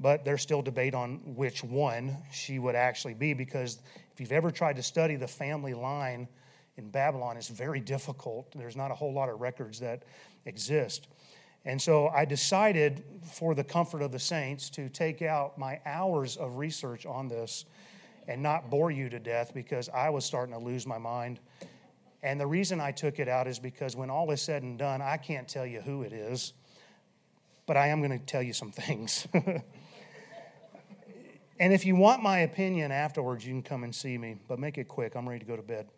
But 0.00 0.24
there's 0.24 0.40
still 0.40 0.62
debate 0.62 0.94
on 0.94 1.20
which 1.36 1.62
one 1.62 2.16
she 2.32 2.58
would 2.58 2.74
actually 2.74 3.12
be 3.12 3.34
because 3.34 3.78
if 4.12 4.20
you've 4.20 4.32
ever 4.32 4.50
tried 4.50 4.76
to 4.76 4.82
study 4.82 5.16
the 5.16 5.28
family 5.28 5.74
line 5.74 6.26
in 6.78 6.88
Babylon, 6.88 7.36
it's 7.36 7.48
very 7.48 7.78
difficult. 7.78 8.50
There's 8.56 8.74
not 8.74 8.90
a 8.90 8.94
whole 8.94 9.12
lot 9.12 9.28
of 9.28 9.40
records 9.40 9.78
that 9.80 10.04
exist. 10.46 11.08
And 11.66 11.80
so 11.80 12.08
I 12.08 12.24
decided, 12.24 13.04
for 13.22 13.54
the 13.54 13.62
comfort 13.62 14.00
of 14.00 14.10
the 14.10 14.18
saints, 14.18 14.70
to 14.70 14.88
take 14.88 15.20
out 15.20 15.58
my 15.58 15.78
hours 15.84 16.38
of 16.38 16.56
research 16.56 17.04
on 17.04 17.28
this 17.28 17.66
and 18.26 18.42
not 18.42 18.70
bore 18.70 18.90
you 18.90 19.10
to 19.10 19.18
death 19.18 19.52
because 19.52 19.90
I 19.90 20.08
was 20.08 20.24
starting 20.24 20.54
to 20.54 20.60
lose 20.60 20.86
my 20.86 20.98
mind. 20.98 21.38
And 22.22 22.40
the 22.40 22.46
reason 22.46 22.80
I 22.80 22.92
took 22.92 23.18
it 23.18 23.28
out 23.28 23.46
is 23.46 23.58
because 23.58 23.94
when 23.94 24.08
all 24.08 24.30
is 24.30 24.40
said 24.40 24.62
and 24.62 24.78
done, 24.78 25.02
I 25.02 25.18
can't 25.18 25.46
tell 25.46 25.66
you 25.66 25.82
who 25.82 26.02
it 26.02 26.14
is, 26.14 26.54
but 27.72 27.78
I 27.78 27.86
am 27.86 28.02
going 28.02 28.10
to 28.10 28.18
tell 28.18 28.42
you 28.42 28.52
some 28.52 28.70
things. 28.70 29.26
and 31.58 31.72
if 31.72 31.86
you 31.86 31.96
want 31.96 32.22
my 32.22 32.40
opinion 32.40 32.92
afterwards, 32.92 33.46
you 33.46 33.52
can 33.54 33.62
come 33.62 33.82
and 33.82 33.94
see 33.94 34.18
me, 34.18 34.36
but 34.46 34.58
make 34.58 34.76
it 34.76 34.88
quick. 34.88 35.14
I'm 35.14 35.26
ready 35.26 35.38
to 35.38 35.46
go 35.46 35.56
to 35.56 35.62
bed. 35.62 35.88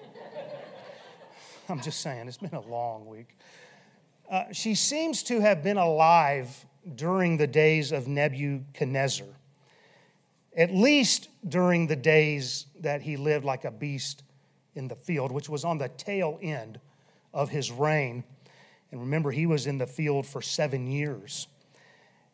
I'm 1.68 1.82
just 1.82 2.00
saying, 2.00 2.28
it's 2.28 2.38
been 2.38 2.54
a 2.54 2.62
long 2.62 3.04
week. 3.04 3.36
Uh, 4.30 4.44
she 4.52 4.74
seems 4.74 5.22
to 5.24 5.40
have 5.40 5.62
been 5.62 5.76
alive 5.76 6.64
during 6.94 7.36
the 7.36 7.46
days 7.46 7.92
of 7.92 8.08
Nebuchadnezzar, 8.08 9.26
at 10.56 10.72
least 10.72 11.28
during 11.46 11.88
the 11.88 11.96
days 11.96 12.64
that 12.80 13.02
he 13.02 13.18
lived 13.18 13.44
like 13.44 13.66
a 13.66 13.70
beast 13.70 14.22
in 14.74 14.88
the 14.88 14.96
field, 14.96 15.30
which 15.30 15.50
was 15.50 15.62
on 15.62 15.76
the 15.76 15.90
tail 15.90 16.38
end 16.40 16.80
of 17.34 17.50
his 17.50 17.70
reign. 17.70 18.24
And 18.92 19.00
remember, 19.00 19.30
he 19.30 19.46
was 19.46 19.66
in 19.66 19.78
the 19.78 19.86
field 19.86 20.26
for 20.26 20.40
seven 20.42 20.86
years. 20.86 21.48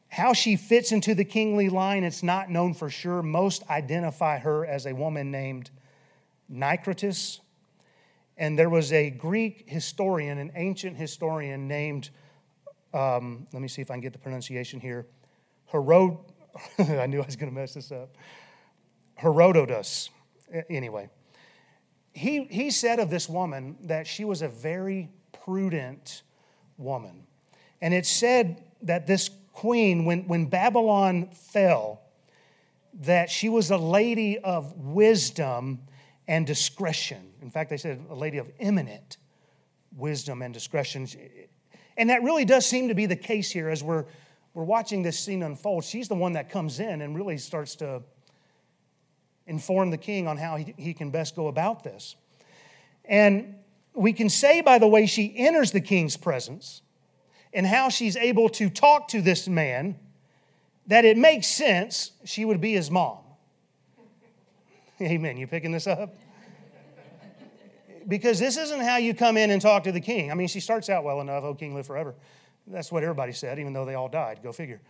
How 0.09 0.33
she 0.33 0.57
fits 0.57 0.91
into 0.91 1.15
the 1.15 1.25
kingly 1.25 1.69
line, 1.69 2.03
it's 2.03 2.23
not 2.23 2.50
known 2.50 2.75
for 2.75 2.91
sure. 2.91 3.23
Most 3.23 3.62
identify 3.71 4.38
her 4.38 4.67
as 4.67 4.85
a 4.85 4.93
woman 4.93 5.31
named 5.31 5.71
Nicritus. 6.49 7.41
And 8.37 8.59
there 8.59 8.71
was 8.71 8.93
a 8.93 9.11
Greek 9.11 9.65
historian, 9.69 10.38
an 10.38 10.50
ancient 10.55 10.97
historian 10.97 11.69
named, 11.69 12.11
um, 12.93 13.47
let 13.53 13.62
me 13.62 13.69
see 13.69 13.83
if 13.83 13.91
I 13.91 13.95
can 13.95 14.00
get 14.00 14.12
the 14.12 14.19
pronunciation 14.19 14.81
here, 14.81 15.07
Herod, 15.67 16.17
I 16.79 17.07
knew 17.07 17.21
I 17.21 17.27
was 17.27 17.37
going 17.37 17.53
to 17.53 17.55
mess 17.55 17.75
this 17.75 17.93
up. 17.93 18.17
Herodotus. 19.15 20.11
Anyway, 20.71 21.11
he, 22.12 22.45
he 22.45 22.71
said 22.71 22.99
of 22.99 23.11
this 23.11 23.29
woman 23.29 23.77
that 23.83 24.07
she 24.07 24.25
was 24.25 24.43
a 24.43 24.49
very 24.49 25.11
prudent 25.33 26.23
woman. 26.78 27.26
And 27.80 27.92
it 27.92 28.06
said 28.06 28.62
that 28.82 29.06
this 29.06 29.30
queen, 29.52 30.04
when, 30.04 30.26
when 30.28 30.47
Babylon 30.47 31.28
fell, 31.32 32.00
that 33.00 33.30
she 33.30 33.49
was 33.49 33.70
a 33.70 33.76
lady 33.76 34.38
of 34.38 34.73
wisdom 34.76 35.80
and 36.26 36.47
discretion. 36.47 37.32
In 37.42 37.50
fact, 37.50 37.70
they 37.70 37.76
said 37.76 38.04
a 38.11 38.14
lady 38.14 38.38
of 38.38 38.50
eminent 38.58 39.18
wisdom 39.97 40.42
and 40.42 40.52
discretion. 40.52 41.06
And 41.97 42.11
that 42.11 42.23
really 42.23 42.44
does 42.44 42.66
seem 42.66 42.88
to 42.88 42.94
be 42.94 43.06
the 43.06 43.16
case 43.16 43.50
here 43.50 43.68
as 43.68 43.82
we're, 43.82 44.04
we're 44.54 44.64
watching 44.64 45.02
this 45.02 45.18
scene 45.18 45.42
unfold. 45.42 45.85
She's 45.85 46.08
the 46.08 46.14
one 46.14 46.35
that 46.35 46.50
comes 46.50 46.80
in 46.80 47.02
and 47.02 47.16
really 47.16 47.38
starts 47.38 47.76
to 47.76 48.02
inform 49.47 49.90
the 49.90 49.99
king 49.99 50.28
on 50.28 50.37
how 50.37 50.56
he, 50.56 50.75
he 50.76 50.94
can 50.94 51.11
best 51.11 51.35
go 51.35 51.49
about 51.49 51.82
this. 51.82 52.16
And 53.04 53.54
we 53.99 54.12
can 54.12 54.28
say 54.28 54.61
by 54.61 54.78
the 54.78 54.87
way 54.87 55.07
she 55.07 55.35
enters 55.37 55.73
the 55.73 55.81
king's 55.81 56.17
presence 56.17 56.83
and 57.52 57.67
how 57.67 57.88
she's 57.88 58.17
able 58.17 58.49
to 58.49 58.71
talk 58.71 59.09
to 59.09 59.21
this 59.21 59.49
man 59.49 59.97
that 60.87 61.05
it 61.05 61.17
makes 61.17 61.47
sense 61.47 62.12
she 62.25 62.45
would 62.45 62.61
be 62.61 62.73
his 62.73 62.90
mom. 62.90 63.19
Amen. 65.00 65.37
You 65.37 65.47
picking 65.47 65.73
this 65.73 65.87
up? 65.87 66.14
Because 68.07 68.38
this 68.38 68.57
isn't 68.57 68.81
how 68.81 68.97
you 68.97 69.12
come 69.14 69.37
in 69.37 69.50
and 69.50 69.61
talk 69.61 69.85
to 69.85 69.93
the 69.93 70.00
king. 70.00 70.31
I 70.31 70.35
mean, 70.35 70.49
she 70.49 70.61
starts 70.61 70.88
out 70.88 71.05
well 71.05 71.21
enough, 71.21 71.45
oh, 71.45 71.55
king, 71.55 71.75
live 71.75 71.87
forever. 71.87 72.14
That's 72.67 72.90
what 72.90 73.02
everybody 73.02 73.33
said, 73.33 73.59
even 73.59 73.73
though 73.73 73.85
they 73.85 73.95
all 73.95 74.09
died. 74.09 74.40
Go 74.43 74.52
figure. 74.52 74.81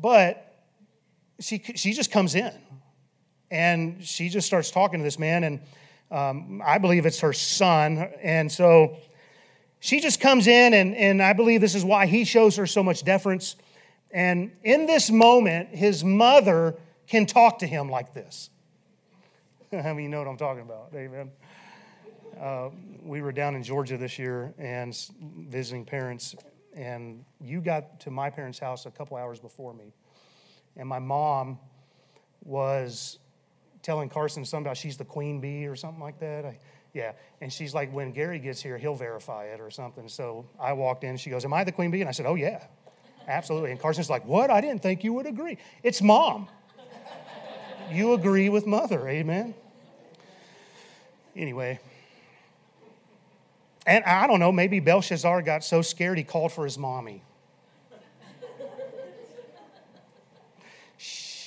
But 0.00 0.64
she, 1.40 1.58
she 1.58 1.92
just 1.92 2.10
comes 2.10 2.34
in 2.34 2.52
and 3.50 4.02
she 4.02 4.28
just 4.30 4.46
starts 4.46 4.70
talking 4.70 5.00
to 5.00 5.04
this 5.04 5.18
man, 5.18 5.44
and 5.44 5.60
um, 6.14 6.62
I 6.64 6.78
believe 6.78 7.06
it's 7.06 7.20
her 7.20 7.32
son. 7.32 7.98
And 8.22 8.50
so 8.50 8.98
she 9.80 10.00
just 10.00 10.20
comes 10.20 10.46
in, 10.46 10.72
and, 10.72 10.94
and 10.94 11.20
I 11.20 11.32
believe 11.32 11.60
this 11.60 11.74
is 11.74 11.84
why 11.84 12.06
he 12.06 12.24
shows 12.24 12.54
her 12.56 12.66
so 12.66 12.84
much 12.84 13.02
deference. 13.02 13.56
And 14.12 14.52
in 14.62 14.86
this 14.86 15.10
moment, 15.10 15.70
his 15.70 16.04
mother 16.04 16.76
can 17.08 17.26
talk 17.26 17.58
to 17.58 17.66
him 17.66 17.90
like 17.90 18.14
this. 18.14 18.48
I 19.72 19.92
mean, 19.92 20.04
you 20.04 20.08
know 20.08 20.18
what 20.18 20.28
I'm 20.28 20.36
talking 20.36 20.62
about. 20.62 20.90
Amen. 20.94 21.32
Uh, 22.40 22.70
we 23.02 23.20
were 23.20 23.32
down 23.32 23.56
in 23.56 23.64
Georgia 23.64 23.98
this 23.98 24.16
year 24.16 24.54
and 24.56 24.96
visiting 25.36 25.84
parents, 25.84 26.36
and 26.76 27.24
you 27.40 27.60
got 27.60 27.98
to 28.00 28.12
my 28.12 28.30
parents' 28.30 28.60
house 28.60 28.86
a 28.86 28.90
couple 28.90 29.16
hours 29.16 29.40
before 29.40 29.74
me. 29.74 29.92
And 30.76 30.88
my 30.88 31.00
mom 31.00 31.58
was 32.44 33.18
telling 33.84 34.08
Carson 34.08 34.44
something 34.44 34.66
about 34.66 34.76
she's 34.76 34.96
the 34.96 35.04
queen 35.04 35.40
bee 35.40 35.66
or 35.66 35.76
something 35.76 36.02
like 36.02 36.18
that. 36.18 36.44
I, 36.44 36.58
yeah. 36.94 37.12
And 37.40 37.52
she's 37.52 37.74
like, 37.74 37.92
when 37.92 38.12
Gary 38.12 38.38
gets 38.38 38.62
here, 38.62 38.78
he'll 38.78 38.94
verify 38.94 39.44
it 39.46 39.60
or 39.60 39.70
something. 39.70 40.08
So 40.08 40.46
I 40.58 40.72
walked 40.72 41.04
in. 41.04 41.16
She 41.16 41.28
goes, 41.28 41.44
Am 41.44 41.52
I 41.52 41.64
the 41.64 41.72
queen 41.72 41.90
bee? 41.90 42.00
And 42.00 42.08
I 42.08 42.12
said, 42.12 42.24
Oh, 42.26 42.34
yeah, 42.34 42.64
absolutely. 43.28 43.70
And 43.72 43.80
Carson's 43.80 44.08
like, 44.08 44.24
What? 44.24 44.50
I 44.50 44.60
didn't 44.60 44.82
think 44.82 45.04
you 45.04 45.12
would 45.12 45.26
agree. 45.26 45.58
It's 45.82 46.00
mom. 46.00 46.48
you 47.92 48.14
agree 48.14 48.48
with 48.48 48.66
mother. 48.66 49.06
Amen. 49.08 49.54
Anyway. 51.36 51.80
And 53.86 54.02
I 54.04 54.26
don't 54.26 54.40
know, 54.40 54.50
maybe 54.50 54.80
Belshazzar 54.80 55.42
got 55.42 55.62
so 55.62 55.82
scared 55.82 56.16
he 56.16 56.24
called 56.24 56.52
for 56.52 56.64
his 56.64 56.78
mommy. 56.78 57.22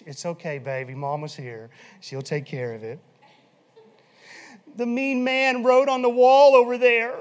It's 0.07 0.25
okay, 0.25 0.57
baby. 0.57 0.95
Mom 0.95 1.19
was 1.19 1.35
here. 1.35 1.69
She'll 1.99 2.21
take 2.21 2.45
care 2.45 2.71
of 2.73 2.81
it. 2.81 2.97
The 4.77 4.85
mean 4.85 5.25
man 5.25 5.63
wrote 5.63 5.89
on 5.89 6.01
the 6.01 6.09
wall 6.09 6.55
over 6.55 6.77
there. 6.77 7.13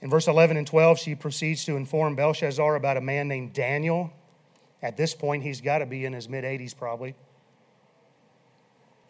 In 0.00 0.08
verse 0.08 0.28
11 0.28 0.56
and 0.56 0.66
12, 0.66 0.98
she 0.98 1.14
proceeds 1.14 1.66
to 1.66 1.76
inform 1.76 2.16
Belshazzar 2.16 2.74
about 2.74 2.96
a 2.96 3.02
man 3.02 3.28
named 3.28 3.52
Daniel. 3.52 4.10
At 4.80 4.96
this 4.96 5.14
point, 5.14 5.42
he's 5.42 5.60
got 5.60 5.80
to 5.80 5.86
be 5.86 6.06
in 6.06 6.14
his 6.14 6.26
mid 6.26 6.44
80s 6.44 6.74
probably. 6.74 7.14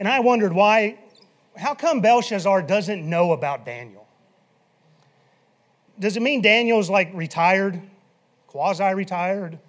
And 0.01 0.09
I 0.09 0.19
wondered 0.19 0.53
why, 0.53 0.99
how 1.57 1.75
come 1.75 2.01
Belshazzar 2.01 2.63
doesn't 2.63 3.09
know 3.09 3.31
about 3.31 3.65
Daniel? 3.65 4.09
Does 5.97 6.17
it 6.17 6.23
mean 6.23 6.43
Daniel's 6.43 6.91
like 6.91 7.13
retired, 7.15 7.81
quasi 8.49 8.93
retired? 8.95 9.61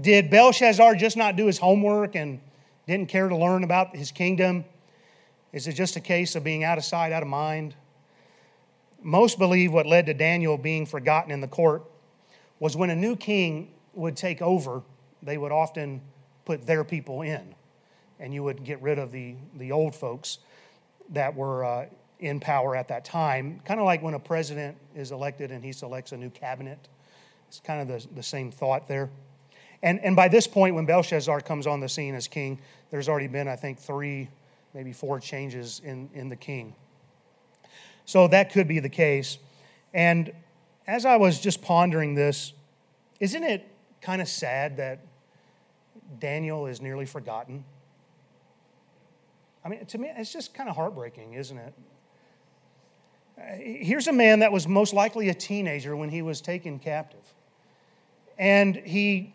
Did 0.00 0.30
Belshazzar 0.30 0.94
just 0.94 1.16
not 1.16 1.36
do 1.36 1.46
his 1.46 1.58
homework 1.58 2.14
and 2.14 2.40
didn't 2.86 3.08
care 3.08 3.28
to 3.28 3.36
learn 3.36 3.62
about 3.62 3.94
his 3.94 4.10
kingdom? 4.10 4.64
Is 5.52 5.66
it 5.66 5.74
just 5.74 5.96
a 5.96 6.00
case 6.00 6.34
of 6.34 6.42
being 6.42 6.64
out 6.64 6.78
of 6.78 6.84
sight, 6.84 7.12
out 7.12 7.22
of 7.22 7.28
mind? 7.28 7.74
Most 9.02 9.38
believe 9.38 9.72
what 9.72 9.86
led 9.86 10.06
to 10.06 10.14
Daniel 10.14 10.56
being 10.56 10.86
forgotten 10.86 11.30
in 11.30 11.40
the 11.40 11.48
court 11.48 11.82
was 12.58 12.76
when 12.76 12.90
a 12.90 12.96
new 12.96 13.16
king 13.16 13.72
would 13.92 14.16
take 14.16 14.40
over, 14.40 14.82
they 15.22 15.36
would 15.36 15.52
often 15.52 16.00
put 16.44 16.66
their 16.66 16.84
people 16.84 17.22
in, 17.22 17.54
and 18.18 18.32
you 18.32 18.42
would 18.42 18.64
get 18.64 18.80
rid 18.80 18.98
of 18.98 19.12
the, 19.12 19.34
the 19.56 19.72
old 19.72 19.94
folks 19.94 20.38
that 21.10 21.34
were 21.34 21.64
uh, 21.64 21.86
in 22.20 22.40
power 22.40 22.74
at 22.74 22.88
that 22.88 23.04
time. 23.04 23.60
Kind 23.64 23.80
of 23.80 23.84
like 23.84 24.02
when 24.02 24.14
a 24.14 24.18
president 24.18 24.76
is 24.94 25.12
elected 25.12 25.50
and 25.50 25.62
he 25.62 25.72
selects 25.72 26.12
a 26.12 26.16
new 26.16 26.30
cabinet. 26.30 26.88
It's 27.48 27.60
kind 27.60 27.82
of 27.82 27.88
the, 27.88 28.14
the 28.14 28.22
same 28.22 28.50
thought 28.50 28.88
there. 28.88 29.10
And, 29.82 29.98
and 30.00 30.14
by 30.14 30.28
this 30.28 30.46
point, 30.46 30.74
when 30.74 30.86
Belshazzar 30.86 31.40
comes 31.40 31.66
on 31.66 31.80
the 31.80 31.88
scene 31.88 32.14
as 32.14 32.28
king, 32.28 32.58
there's 32.90 33.08
already 33.08 33.26
been, 33.26 33.48
I 33.48 33.56
think, 33.56 33.78
three, 33.78 34.28
maybe 34.74 34.92
four 34.92 35.18
changes 35.18 35.80
in, 35.84 36.08
in 36.14 36.28
the 36.28 36.36
king. 36.36 36.74
So 38.04 38.28
that 38.28 38.52
could 38.52 38.68
be 38.68 38.78
the 38.78 38.88
case. 38.88 39.38
And 39.92 40.32
as 40.86 41.04
I 41.04 41.16
was 41.16 41.40
just 41.40 41.62
pondering 41.62 42.14
this, 42.14 42.52
isn't 43.20 43.42
it 43.42 43.68
kind 44.00 44.22
of 44.22 44.28
sad 44.28 44.76
that 44.76 45.00
Daniel 46.18 46.66
is 46.66 46.80
nearly 46.80 47.06
forgotten? 47.06 47.64
I 49.64 49.68
mean, 49.68 49.84
to 49.86 49.98
me, 49.98 50.10
it's 50.16 50.32
just 50.32 50.54
kind 50.54 50.68
of 50.68 50.76
heartbreaking, 50.76 51.34
isn't 51.34 51.58
it? 51.58 51.74
Uh, 53.38 53.42
here's 53.58 54.08
a 54.08 54.12
man 54.12 54.40
that 54.40 54.52
was 54.52 54.68
most 54.68 54.92
likely 54.92 55.28
a 55.28 55.34
teenager 55.34 55.96
when 55.96 56.08
he 56.08 56.22
was 56.22 56.40
taken 56.40 56.78
captive. 56.78 57.34
And 58.38 58.76
he 58.76 59.34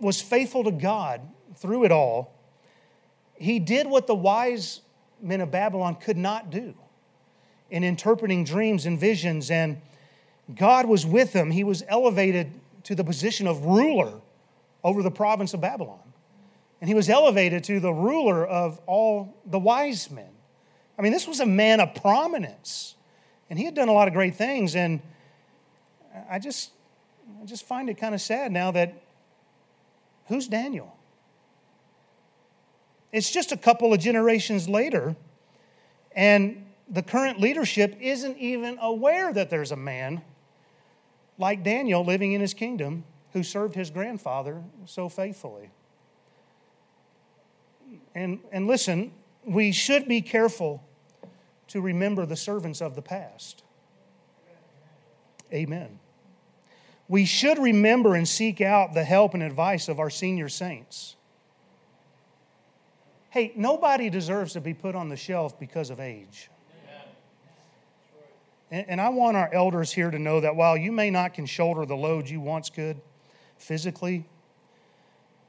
was 0.00 0.20
faithful 0.20 0.64
to 0.64 0.70
God 0.70 1.20
through 1.56 1.84
it 1.84 1.92
all, 1.92 2.34
he 3.36 3.58
did 3.58 3.86
what 3.86 4.06
the 4.06 4.14
wise 4.14 4.80
men 5.20 5.40
of 5.40 5.50
Babylon 5.50 5.94
could 5.94 6.16
not 6.16 6.50
do 6.50 6.74
in 7.70 7.84
interpreting 7.84 8.44
dreams 8.44 8.86
and 8.86 8.98
visions, 8.98 9.50
and 9.50 9.80
God 10.54 10.86
was 10.86 11.06
with 11.06 11.32
him. 11.32 11.50
He 11.50 11.64
was 11.64 11.82
elevated 11.88 12.52
to 12.84 12.94
the 12.94 13.04
position 13.04 13.46
of 13.46 13.64
ruler 13.64 14.20
over 14.82 15.02
the 15.02 15.10
province 15.10 15.54
of 15.54 15.60
Babylon. 15.60 16.00
And 16.80 16.88
he 16.88 16.94
was 16.94 17.08
elevated 17.08 17.64
to 17.64 17.78
the 17.78 17.92
ruler 17.92 18.46
of 18.46 18.80
all 18.86 19.36
the 19.46 19.58
wise 19.58 20.10
men. 20.10 20.30
I 20.98 21.02
mean, 21.02 21.12
this 21.12 21.28
was 21.28 21.40
a 21.40 21.46
man 21.46 21.80
of 21.80 21.94
prominence. 21.94 22.94
And 23.48 23.58
he 23.58 23.64
had 23.64 23.74
done 23.74 23.88
a 23.88 23.92
lot 23.92 24.08
of 24.08 24.14
great 24.14 24.34
things. 24.34 24.74
And 24.74 25.00
I 26.28 26.38
just, 26.38 26.70
I 27.42 27.44
just 27.44 27.66
find 27.66 27.90
it 27.90 27.98
kind 27.98 28.14
of 28.14 28.20
sad 28.20 28.50
now 28.50 28.70
that 28.72 28.94
Who's 30.30 30.46
Daniel? 30.46 30.96
It's 33.12 33.32
just 33.32 33.50
a 33.50 33.56
couple 33.56 33.92
of 33.92 33.98
generations 33.98 34.68
later, 34.68 35.16
and 36.14 36.64
the 36.88 37.02
current 37.02 37.40
leadership 37.40 37.96
isn't 38.00 38.38
even 38.38 38.78
aware 38.80 39.32
that 39.32 39.50
there's 39.50 39.72
a 39.72 39.76
man 39.76 40.22
like 41.36 41.64
Daniel 41.64 42.04
living 42.04 42.32
in 42.32 42.40
his 42.40 42.54
kingdom 42.54 43.02
who 43.32 43.42
served 43.42 43.74
his 43.74 43.90
grandfather 43.90 44.62
so 44.86 45.08
faithfully. 45.08 45.70
And, 48.14 48.38
and 48.52 48.68
listen, 48.68 49.10
we 49.44 49.72
should 49.72 50.06
be 50.06 50.22
careful 50.22 50.84
to 51.68 51.80
remember 51.80 52.24
the 52.24 52.36
servants 52.36 52.80
of 52.80 52.94
the 52.94 53.02
past. 53.02 53.64
Amen. 55.52 55.98
We 57.10 57.24
should 57.24 57.58
remember 57.58 58.14
and 58.14 58.26
seek 58.26 58.60
out 58.60 58.94
the 58.94 59.02
help 59.02 59.34
and 59.34 59.42
advice 59.42 59.88
of 59.88 59.98
our 59.98 60.10
senior 60.10 60.48
saints. 60.48 61.16
Hey, 63.30 63.52
nobody 63.56 64.08
deserves 64.10 64.52
to 64.52 64.60
be 64.60 64.74
put 64.74 64.94
on 64.94 65.08
the 65.08 65.16
shelf 65.16 65.58
because 65.58 65.90
of 65.90 65.98
age. 65.98 66.48
And, 68.70 69.00
I 69.00 69.08
want 69.08 69.36
our 69.36 69.52
elders 69.52 69.90
here 69.90 70.08
to 70.08 70.20
know 70.20 70.38
that 70.38 70.54
while 70.54 70.76
you 70.76 70.92
may 70.92 71.10
not 71.10 71.34
can 71.34 71.46
shoulder 71.46 71.84
the 71.84 71.96
load 71.96 72.28
you 72.28 72.40
once 72.40 72.70
could 72.70 73.00
physically, 73.58 74.24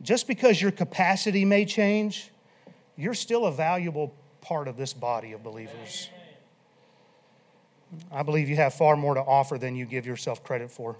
just 0.01 0.27
because 0.27 0.59
your 0.59 0.71
capacity 0.71 1.45
may 1.45 1.65
change, 1.65 2.31
you're 2.97 3.13
still 3.13 3.45
a 3.45 3.51
valuable 3.51 4.15
part 4.41 4.67
of 4.67 4.77
this 4.77 4.93
body 4.93 5.33
of 5.33 5.43
believers. 5.43 6.09
I 8.11 8.23
believe 8.23 8.49
you 8.49 8.55
have 8.55 8.73
far 8.73 8.95
more 8.95 9.13
to 9.13 9.21
offer 9.21 9.59
than 9.59 9.75
you 9.75 9.85
give 9.85 10.07
yourself 10.07 10.43
credit 10.43 10.71
for. 10.71 10.97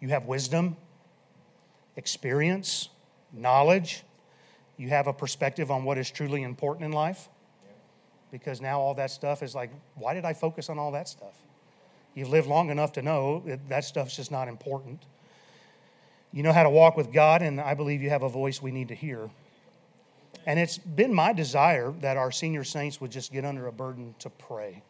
You 0.00 0.08
have 0.08 0.26
wisdom, 0.26 0.76
experience, 1.96 2.88
knowledge. 3.32 4.04
You 4.76 4.88
have 4.88 5.06
a 5.06 5.12
perspective 5.12 5.70
on 5.70 5.84
what 5.84 5.98
is 5.98 6.10
truly 6.10 6.42
important 6.42 6.84
in 6.84 6.92
life 6.92 7.28
because 8.30 8.60
now 8.60 8.80
all 8.80 8.94
that 8.94 9.10
stuff 9.10 9.42
is 9.42 9.54
like, 9.54 9.70
why 9.94 10.14
did 10.14 10.24
I 10.24 10.32
focus 10.32 10.68
on 10.68 10.78
all 10.78 10.92
that 10.92 11.08
stuff? 11.08 11.34
You've 12.14 12.28
lived 12.28 12.48
long 12.48 12.70
enough 12.70 12.92
to 12.92 13.02
know 13.02 13.42
that, 13.46 13.68
that 13.68 13.84
stuff's 13.84 14.16
just 14.16 14.30
not 14.30 14.48
important. 14.48 15.02
You 16.32 16.42
know 16.42 16.52
how 16.52 16.62
to 16.62 16.70
walk 16.70 16.96
with 16.96 17.12
God, 17.12 17.42
and 17.42 17.60
I 17.60 17.74
believe 17.74 18.02
you 18.02 18.10
have 18.10 18.22
a 18.22 18.28
voice 18.28 18.60
we 18.60 18.70
need 18.70 18.88
to 18.88 18.94
hear. 18.94 19.30
And 20.46 20.58
it's 20.58 20.78
been 20.78 21.14
my 21.14 21.32
desire 21.32 21.92
that 22.00 22.16
our 22.16 22.30
senior 22.30 22.64
saints 22.64 23.00
would 23.00 23.10
just 23.10 23.32
get 23.32 23.44
under 23.44 23.66
a 23.66 23.72
burden 23.72 24.14
to 24.20 24.30
pray. 24.30 24.82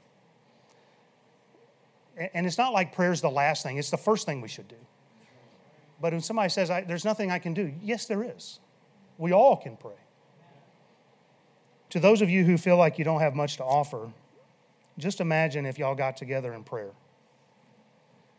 And 2.34 2.46
it's 2.46 2.58
not 2.58 2.72
like 2.72 2.92
prayer 2.92 3.12
is 3.12 3.20
the 3.20 3.30
last 3.30 3.62
thing, 3.62 3.78
it's 3.78 3.90
the 3.90 3.96
first 3.96 4.26
thing 4.26 4.40
we 4.40 4.48
should 4.48 4.68
do. 4.68 4.76
But 6.00 6.12
when 6.12 6.20
somebody 6.20 6.48
says, 6.48 6.68
There's 6.68 7.04
nothing 7.04 7.30
I 7.30 7.38
can 7.38 7.54
do, 7.54 7.72
yes, 7.82 8.06
there 8.06 8.22
is. 8.22 8.60
We 9.16 9.32
all 9.32 9.56
can 9.56 9.76
pray. 9.76 9.92
To 11.90 12.00
those 12.00 12.22
of 12.22 12.30
you 12.30 12.44
who 12.44 12.58
feel 12.58 12.76
like 12.76 12.98
you 12.98 13.04
don't 13.04 13.20
have 13.20 13.34
much 13.34 13.56
to 13.56 13.64
offer, 13.64 14.10
just 14.98 15.20
imagine 15.20 15.64
if 15.66 15.78
y'all 15.78 15.94
got 15.94 16.16
together 16.16 16.52
in 16.52 16.62
prayer. 16.64 16.90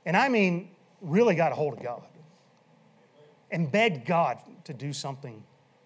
And 0.06 0.16
I 0.16 0.30
mean, 0.30 0.70
really 1.02 1.36
got 1.36 1.52
a 1.52 1.56
hold 1.56 1.74
of 1.74 1.84
God 1.84 2.04
and 3.52 3.72
begged 3.72 4.06
God 4.06 4.40
to 4.66 4.74
do 4.74 4.94
something 4.94 5.44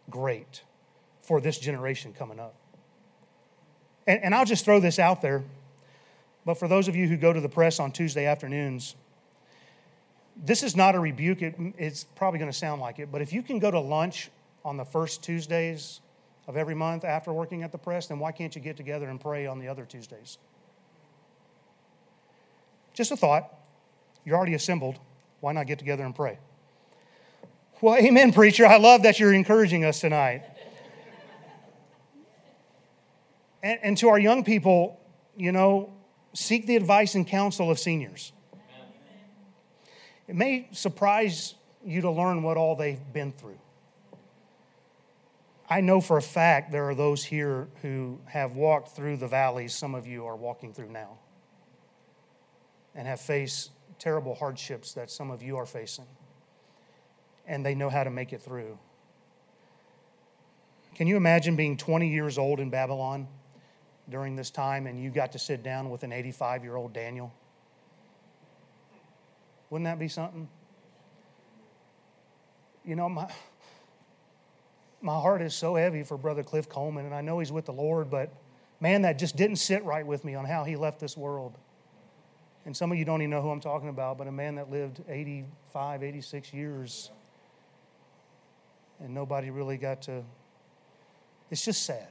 great 0.09 0.63
for 1.21 1.39
this 1.39 1.57
generation 1.57 2.13
coming 2.13 2.39
up. 2.39 2.55
And, 4.05 4.21
and, 4.23 4.35
I'll 4.35 4.45
just 4.45 4.65
throw 4.65 4.81
this 4.81 4.99
out 4.99 5.21
there, 5.21 5.43
but 6.45 6.55
for 6.55 6.67
those 6.67 6.89
of 6.89 6.95
you 6.95 7.07
who 7.07 7.15
go 7.15 7.31
to 7.31 7.39
the 7.39 7.47
press 7.47 7.79
on 7.79 7.93
Tuesday 7.93 8.25
afternoons, 8.25 8.95
this 10.35 10.63
is 10.63 10.75
not 10.75 10.95
a 10.95 10.99
rebuke. 10.99 11.41
It, 11.41 11.55
it's 11.77 12.03
probably 12.03 12.39
going 12.39 12.51
to 12.51 12.57
sound 12.57 12.81
like 12.81 12.99
it, 12.99 13.11
but 13.11 13.21
if 13.21 13.33
you 13.33 13.41
can 13.41 13.59
go 13.59 13.71
to 13.71 13.79
lunch 13.79 14.29
on 14.65 14.77
the 14.77 14.85
first 14.85 15.23
Tuesdays 15.23 16.01
of 16.47 16.57
every 16.57 16.75
month 16.75 17.05
after 17.05 17.31
working 17.31 17.63
at 17.63 17.71
the 17.71 17.77
press, 17.77 18.07
then 18.07 18.19
why 18.19 18.31
can't 18.31 18.55
you 18.55 18.61
get 18.61 18.77
together 18.77 19.09
and 19.09 19.19
pray 19.19 19.45
on 19.45 19.59
the 19.59 19.67
other 19.67 19.85
Tuesdays? 19.85 20.37
Just 22.93 23.11
a 23.11 23.17
thought. 23.17 23.51
You're 24.25 24.37
already 24.37 24.53
assembled. 24.53 24.99
Why 25.39 25.51
not 25.51 25.67
get 25.67 25.79
together 25.79 26.03
and 26.03 26.15
pray? 26.15 26.39
Well, 27.81 27.95
amen, 27.95 28.31
preacher. 28.31 28.65
I 28.65 28.77
love 28.77 29.03
that 29.03 29.19
you're 29.19 29.33
encouraging 29.33 29.83
us 29.83 29.99
tonight. 29.99 30.43
and, 33.61 33.79
and, 33.83 33.97
to 33.97 34.07
our 34.07 34.19
young 34.19 34.45
people, 34.45 35.01
you 35.35 35.51
know, 35.51 35.91
seek 36.33 36.65
the 36.65 36.77
advice 36.77 37.15
and 37.15 37.27
counsel 37.27 37.69
of 37.69 37.79
seniors. 37.79 38.31
It 40.27 40.35
may 40.35 40.69
surprise 40.71 41.55
you 41.83 42.01
to 42.01 42.11
learn 42.11 42.43
what 42.43 42.57
all 42.57 42.75
they've 42.75 42.99
been 43.11 43.31
through. 43.31 43.59
I 45.69 45.81
know 45.81 46.01
for 46.01 46.17
a 46.17 46.21
fact 46.21 46.71
there 46.71 46.89
are 46.89 46.95
those 46.95 47.23
here 47.23 47.67
who 47.81 48.19
have 48.25 48.55
walked 48.55 48.89
through 48.89 49.17
the 49.17 49.27
valleys 49.27 49.73
some 49.73 49.95
of 49.95 50.05
you 50.05 50.25
are 50.25 50.35
walking 50.35 50.73
through 50.73 50.91
now 50.91 51.17
and 52.95 53.07
have 53.07 53.19
faced 53.19 53.71
terrible 53.97 54.35
hardships 54.35 54.93
that 54.93 55.09
some 55.09 55.31
of 55.31 55.41
you 55.41 55.57
are 55.57 55.65
facing. 55.65 56.05
And 57.47 57.65
they 57.65 57.75
know 57.75 57.89
how 57.89 58.03
to 58.03 58.09
make 58.09 58.33
it 58.33 58.41
through. 58.41 58.77
Can 60.95 61.07
you 61.07 61.17
imagine 61.17 61.55
being 61.55 61.75
20 61.75 62.07
years 62.07 62.37
old 62.37 62.59
in 62.59 62.69
Babylon 62.69 63.27
during 64.09 64.35
this 64.35 64.51
time 64.51 64.85
and 64.85 65.01
you 65.01 65.09
got 65.09 65.31
to 65.31 65.39
sit 65.39 65.63
down 65.63 65.89
with 65.89 66.03
an 66.03 66.13
85 66.13 66.63
year 66.63 66.75
old 66.75 66.93
Daniel? 66.93 67.33
Wouldn't 69.73 69.85
that 69.85 69.97
be 69.97 70.07
something? 70.07 70.47
You 72.85 72.95
know, 72.95 73.09
my 73.09 73.27
my 75.01 75.15
heart 75.15 75.41
is 75.41 75.55
so 75.55 75.73
heavy 75.73 76.03
for 76.03 76.15
Brother 76.15 76.43
Cliff 76.43 76.69
Coleman, 76.69 77.07
and 77.07 77.15
I 77.15 77.21
know 77.21 77.39
he's 77.39 77.51
with 77.51 77.65
the 77.65 77.73
Lord, 77.73 78.11
but 78.11 78.31
man, 78.79 79.01
that 79.01 79.17
just 79.17 79.35
didn't 79.35 79.55
sit 79.55 79.83
right 79.83 80.05
with 80.05 80.23
me 80.23 80.35
on 80.35 80.45
how 80.45 80.63
he 80.63 80.75
left 80.75 80.99
this 80.99 81.17
world. 81.17 81.57
And 82.67 82.77
some 82.77 82.91
of 82.91 82.99
you 82.99 83.03
don't 83.03 83.23
even 83.23 83.31
know 83.31 83.41
who 83.41 83.49
I'm 83.49 83.59
talking 83.59 83.89
about, 83.89 84.19
but 84.19 84.27
a 84.27 84.31
man 84.31 84.53
that 84.57 84.69
lived 84.69 85.01
85, 85.09 86.03
86 86.03 86.53
years, 86.53 87.09
and 88.99 89.11
nobody 89.11 89.49
really 89.49 89.77
got 89.77 90.03
to. 90.03 90.21
It's 91.49 91.65
just 91.65 91.83
sad. 91.83 92.09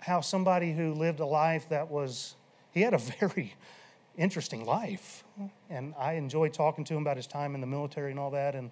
How 0.00 0.20
somebody 0.20 0.74
who 0.74 0.92
lived 0.92 1.20
a 1.20 1.26
life 1.26 1.70
that 1.70 1.90
was, 1.90 2.34
he 2.70 2.82
had 2.82 2.92
a 2.92 2.98
very 3.18 3.54
interesting 4.16 4.64
life. 4.64 5.24
And 5.70 5.94
I 5.98 6.14
enjoyed 6.14 6.52
talking 6.52 6.84
to 6.84 6.94
him 6.94 7.02
about 7.02 7.16
his 7.16 7.26
time 7.26 7.54
in 7.54 7.60
the 7.60 7.66
military 7.66 8.10
and 8.10 8.20
all 8.20 8.30
that. 8.30 8.54
And 8.54 8.70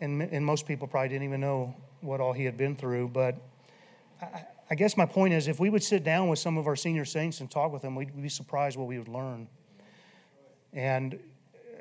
and, 0.00 0.22
and 0.22 0.44
most 0.44 0.66
people 0.66 0.86
probably 0.86 1.08
didn't 1.08 1.24
even 1.24 1.40
know 1.40 1.74
what 2.00 2.20
all 2.20 2.32
he 2.32 2.44
had 2.44 2.56
been 2.56 2.76
through. 2.76 3.08
But 3.08 3.36
I, 4.20 4.44
I 4.70 4.74
guess 4.74 4.96
my 4.96 5.06
point 5.06 5.34
is 5.34 5.48
if 5.48 5.60
we 5.60 5.70
would 5.70 5.82
sit 5.82 6.04
down 6.04 6.28
with 6.28 6.38
some 6.38 6.58
of 6.58 6.66
our 6.66 6.76
senior 6.76 7.04
saints 7.04 7.40
and 7.40 7.50
talk 7.50 7.72
with 7.72 7.82
them, 7.82 7.94
we'd 7.94 8.20
be 8.20 8.28
surprised 8.28 8.76
what 8.76 8.86
we 8.86 8.98
would 8.98 9.08
learn. 9.08 9.48
And 10.72 11.18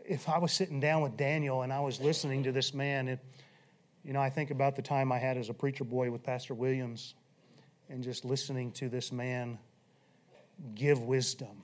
if 0.07 0.29
I 0.29 0.37
was 0.37 0.51
sitting 0.51 0.79
down 0.79 1.01
with 1.01 1.17
Daniel 1.17 1.63
and 1.63 1.73
I 1.73 1.79
was 1.79 1.99
listening 1.99 2.43
to 2.43 2.51
this 2.51 2.73
man, 2.73 3.07
it, 3.07 3.19
you 4.03 4.13
know, 4.13 4.21
I 4.21 4.29
think 4.29 4.51
about 4.51 4.75
the 4.75 4.81
time 4.81 5.11
I 5.11 5.17
had 5.17 5.37
as 5.37 5.49
a 5.49 5.53
preacher 5.53 5.83
boy 5.83 6.11
with 6.11 6.23
Pastor 6.23 6.53
Williams 6.53 7.15
and 7.89 8.03
just 8.03 8.25
listening 8.25 8.71
to 8.73 8.89
this 8.89 9.11
man 9.11 9.57
give 10.75 11.01
wisdom. 11.01 11.63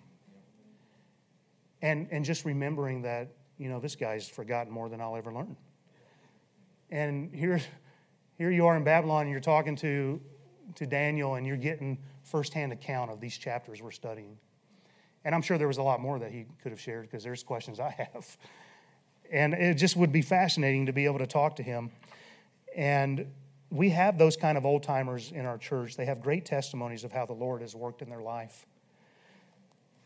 And, 1.82 2.08
and 2.12 2.26
just 2.26 2.46
remembering 2.46 3.04
that, 3.04 3.30
you 3.58 3.70
know, 3.70 3.80
this 3.80 3.96
guy's 3.96 4.28
forgotten 4.28 4.72
more 4.72 4.90
than 4.90 5.00
I'll 5.00 5.16
ever 5.16 5.34
learn. 5.34 5.56
And 6.92 7.34
here, 7.34 7.62
here 8.38 8.52
you 8.52 8.66
are 8.66 8.76
in 8.76 8.84
Babylon, 8.84 9.24
and 9.24 9.32
you're 9.32 9.40
talking 9.40 9.76
to, 9.78 10.20
to 10.76 10.86
Daniel, 10.86 11.36
and 11.36 11.46
you're 11.46 11.58
getting 11.58 11.98
firsthand 12.24 12.74
account 12.74 13.12
of 13.12 13.22
these 13.22 13.38
chapters 13.38 13.82
we're 13.82 13.92
studying. 13.92 14.38
And 15.24 15.36
I'm 15.36 15.42
sure 15.42 15.58
there 15.58 15.68
was 15.68 15.78
a 15.78 15.84
lot 15.84 16.00
more 16.00 16.20
that 16.20 16.32
he 16.32 16.46
could 16.62 16.72
have 16.72 16.80
shared 16.80 17.04
because 17.04 17.24
there's 17.24 17.44
questions 17.44 17.80
I 17.80 17.92
have. 18.14 18.38
And 19.32 19.54
it 19.54 19.76
just 19.76 19.96
would 19.96 20.12
be 20.12 20.22
fascinating 20.22 20.88
to 20.88 20.94
be 20.94 21.06
able 21.06 21.20
to 21.20 21.28
talk 21.28 21.58
to 21.58 21.64
him. 21.64 21.92
And 22.76 23.28
we 23.70 23.90
have 23.92 24.18
those 24.18 24.36
kind 24.36 24.58
of 24.58 24.66
old 24.66 24.84
timers 24.84 25.32
in 25.32 25.46
our 25.46 25.58
church. 25.58 25.96
They 25.96 26.06
have 26.06 26.22
great 26.22 26.46
testimonies 26.46 27.04
of 27.04 27.12
how 27.12 27.26
the 27.26 27.34
Lord 27.34 27.62
has 27.62 27.76
worked 27.76 28.02
in 28.02 28.10
their 28.10 28.22
life. 28.22 28.66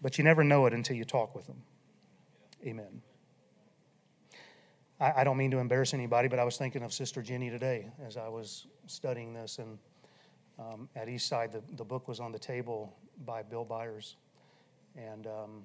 But 0.04 0.18
you 0.18 0.24
never 0.26 0.44
know 0.44 0.66
it 0.66 0.74
until 0.74 0.98
you 0.98 1.06
talk 1.06 1.34
with 1.34 1.48
them. 1.48 1.64
Amen. 2.66 3.02
I, 5.00 5.14
I 5.22 5.24
don't 5.24 5.38
mean 5.38 5.50
to 5.52 5.60
embarrass 5.60 5.94
anybody, 5.94 6.28
but 6.28 6.40
I 6.40 6.44
was 6.44 6.58
thinking 6.58 6.84
of 6.84 6.94
Sister 6.94 7.22
Jenny 7.22 7.50
today 7.50 7.88
as 8.06 8.18
I 8.18 8.28
was 8.28 8.68
studying 8.86 9.34
this. 9.34 9.60
And 9.60 9.80
um, 10.60 10.90
at 10.96 11.08
Eastside, 11.08 11.54
the, 11.54 11.64
the 11.78 11.86
book 11.86 12.10
was 12.10 12.20
on 12.20 12.34
the 12.34 12.38
table 12.38 12.94
by 13.26 13.44
Bill 13.44 13.64
Byers. 13.64 14.18
And 14.98 15.26
um, 15.26 15.64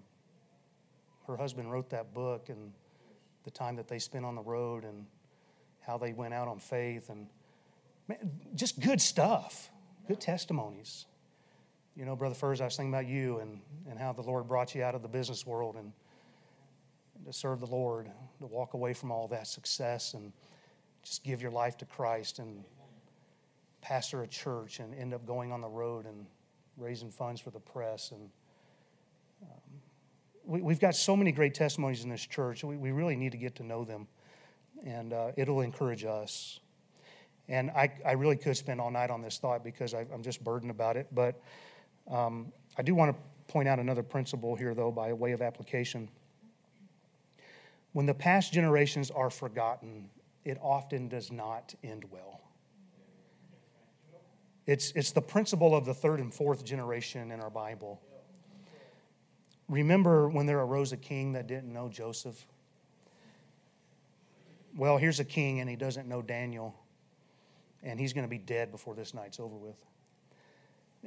her 1.26 1.36
husband 1.36 1.72
wrote 1.72 1.90
that 1.90 2.14
book 2.14 2.48
and 2.48 2.72
the 3.42 3.50
time 3.50 3.74
that 3.74 3.88
they 3.88 3.98
spent 3.98 4.24
on 4.24 4.36
the 4.36 4.42
road 4.42 4.84
and 4.84 5.04
how 5.80 5.98
they 5.98 6.12
went 6.12 6.32
out 6.32 6.46
on 6.46 6.60
faith 6.60 7.10
and 7.10 7.26
man, 8.06 8.18
just 8.54 8.78
good 8.78 9.00
stuff, 9.00 9.70
good 10.06 10.20
testimonies. 10.20 11.06
You 11.98 12.04
know, 12.04 12.14
Brother 12.14 12.36
Furs, 12.36 12.60
I 12.60 12.64
was 12.64 12.76
thinking 12.76 12.94
about 12.94 13.08
you 13.08 13.40
and, 13.40 13.60
and 13.90 13.98
how 13.98 14.12
the 14.12 14.22
Lord 14.22 14.46
brought 14.46 14.72
you 14.72 14.84
out 14.84 14.94
of 14.94 15.02
the 15.02 15.08
business 15.08 15.44
world 15.44 15.74
and 15.74 15.92
to 17.26 17.32
serve 17.32 17.58
the 17.58 17.66
Lord, 17.66 18.08
to 18.38 18.46
walk 18.46 18.74
away 18.74 18.94
from 18.94 19.10
all 19.10 19.26
that 19.26 19.48
success 19.48 20.14
and 20.14 20.32
just 21.02 21.24
give 21.24 21.42
your 21.42 21.50
life 21.50 21.76
to 21.78 21.84
Christ. 21.84 22.38
And 22.38 22.62
pastor 23.80 24.22
a 24.22 24.28
church 24.28 24.78
and 24.78 24.94
end 24.94 25.12
up 25.12 25.26
going 25.26 25.50
on 25.50 25.60
the 25.60 25.68
road 25.68 26.06
and 26.06 26.24
raising 26.76 27.10
funds 27.10 27.40
for 27.40 27.50
the 27.50 27.58
press. 27.58 28.12
And 28.12 28.30
um, 29.42 30.60
we, 30.62 30.72
have 30.72 30.80
got 30.80 30.94
so 30.94 31.16
many 31.16 31.32
great 31.32 31.54
testimonies 31.54 32.04
in 32.04 32.10
this 32.10 32.24
church. 32.24 32.62
We, 32.62 32.76
we 32.76 32.92
really 32.92 33.16
need 33.16 33.32
to 33.32 33.38
get 33.38 33.56
to 33.56 33.64
know 33.64 33.84
them, 33.84 34.06
and 34.86 35.12
uh, 35.12 35.32
it'll 35.36 35.62
encourage 35.62 36.04
us. 36.04 36.60
And 37.48 37.72
I, 37.72 37.92
I 38.06 38.12
really 38.12 38.36
could 38.36 38.56
spend 38.56 38.80
all 38.80 38.92
night 38.92 39.10
on 39.10 39.20
this 39.20 39.38
thought 39.38 39.64
because 39.64 39.94
I, 39.94 40.06
am 40.12 40.22
just 40.22 40.44
burdened 40.44 40.70
about 40.70 40.96
it. 40.96 41.08
But 41.12 41.40
um, 42.10 42.52
I 42.76 42.82
do 42.82 42.94
want 42.94 43.14
to 43.14 43.52
point 43.52 43.68
out 43.68 43.78
another 43.78 44.02
principle 44.02 44.54
here, 44.54 44.74
though, 44.74 44.90
by 44.90 45.12
way 45.12 45.32
of 45.32 45.42
application. 45.42 46.08
When 47.92 48.06
the 48.06 48.14
past 48.14 48.52
generations 48.52 49.10
are 49.10 49.30
forgotten, 49.30 50.08
it 50.44 50.58
often 50.62 51.08
does 51.08 51.32
not 51.32 51.74
end 51.82 52.04
well. 52.10 52.40
It's, 54.66 54.92
it's 54.92 55.12
the 55.12 55.22
principle 55.22 55.74
of 55.74 55.86
the 55.86 55.94
third 55.94 56.20
and 56.20 56.32
fourth 56.32 56.64
generation 56.64 57.30
in 57.30 57.40
our 57.40 57.48
Bible. 57.48 58.00
Remember 59.68 60.28
when 60.28 60.46
there 60.46 60.60
arose 60.60 60.92
a 60.92 60.96
king 60.96 61.32
that 61.32 61.46
didn't 61.46 61.72
know 61.72 61.88
Joseph? 61.88 62.46
Well, 64.76 64.98
here's 64.98 65.20
a 65.20 65.24
king 65.24 65.60
and 65.60 65.68
he 65.68 65.76
doesn't 65.76 66.06
know 66.06 66.22
Daniel, 66.22 66.74
and 67.82 67.98
he's 67.98 68.12
going 68.12 68.24
to 68.24 68.30
be 68.30 68.38
dead 68.38 68.70
before 68.70 68.94
this 68.94 69.14
night's 69.14 69.40
over 69.40 69.56
with. 69.56 69.82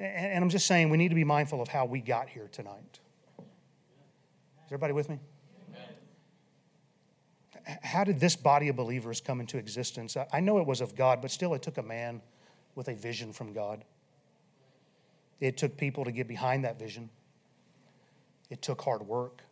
And 0.02 0.44
I'm 0.44 0.50
just 0.50 0.66
saying 0.66 0.90
we 0.90 0.98
need 0.98 1.10
to 1.10 1.16
be 1.16 1.24
mindful 1.24 1.62
of 1.62 1.68
how 1.68 1.86
we 1.86 2.02
got 2.02 2.28
here 2.28 2.50
tonight. 2.52 3.00
Is 3.38 3.46
everybody 4.66 4.94
with 4.94 5.10
me? 5.10 5.20
How 7.84 8.04
did 8.04 8.20
this 8.20 8.36
body 8.36 8.70
of 8.70 8.76
believers 8.76 9.22
come 9.22 9.40
into 9.40 9.60
existence? 9.60 10.18
I 10.34 10.40
know 10.40 10.58
it 10.58 10.66
was 10.66 10.82
of 10.82 10.96
God, 10.96 11.22
but 11.22 11.30
still 11.30 11.54
it 11.54 11.62
took 11.62 11.78
a 11.78 11.84
man 11.84 12.22
with 12.74 12.88
a 12.88 12.96
vision 12.96 13.32
from 13.32 13.54
God. 13.54 13.86
It 15.40 15.58
took 15.58 15.78
people 15.78 16.04
to 16.06 16.12
get 16.12 16.28
behind 16.28 16.66
that 16.66 16.80
vision. 16.80 17.12
It 18.50 18.64
took 18.64 18.82
hard 18.82 19.04
work. 19.04 19.44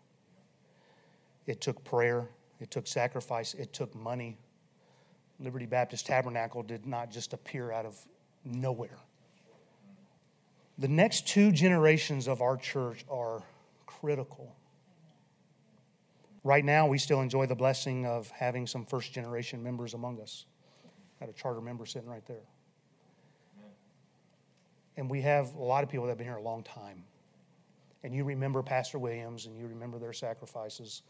It 1.45 1.61
took 1.61 1.83
prayer. 1.83 2.27
It 2.59 2.71
took 2.71 2.87
sacrifice. 2.87 3.53
It 3.53 3.71
took 3.71 3.93
money. 3.95 4.37
Liberty 5.39 5.67
Baptist 5.67 6.07
Tabernacle 6.07 6.63
did 6.63 6.87
not 6.87 7.11
just 7.11 7.33
appear 7.33 7.71
out 7.71 7.85
of 7.85 7.95
nowhere. 8.43 8.97
The 10.79 10.87
next 10.87 11.27
two 11.27 11.51
generations 11.51 12.29
of 12.29 12.41
our 12.41 12.55
church 12.55 13.03
are 13.11 13.43
critical. 13.85 14.55
Right 16.45 16.63
now, 16.63 16.87
we 16.87 16.97
still 16.97 17.19
enjoy 17.19 17.47
the 17.47 17.55
blessing 17.55 18.05
of 18.05 18.29
having 18.31 18.65
some 18.65 18.85
first 18.85 19.11
generation 19.11 19.61
members 19.61 19.93
among 19.93 20.21
us. 20.21 20.45
Got 21.19 21.27
a 21.27 21.33
charter 21.33 21.59
member 21.59 21.85
sitting 21.85 22.07
right 22.07 22.25
there. 22.25 22.47
And 24.95 25.09
we 25.09 25.19
have 25.21 25.53
a 25.55 25.61
lot 25.61 25.83
of 25.83 25.89
people 25.89 26.05
that 26.05 26.11
have 26.11 26.17
been 26.17 26.27
here 26.27 26.37
a 26.37 26.41
long 26.41 26.63
time. 26.63 27.03
And 28.01 28.15
you 28.15 28.23
remember 28.23 28.63
Pastor 28.63 28.99
Williams 28.99 29.47
and 29.47 29.57
you 29.57 29.67
remember 29.67 29.99
their 29.99 30.13
sacrifices. 30.13 31.01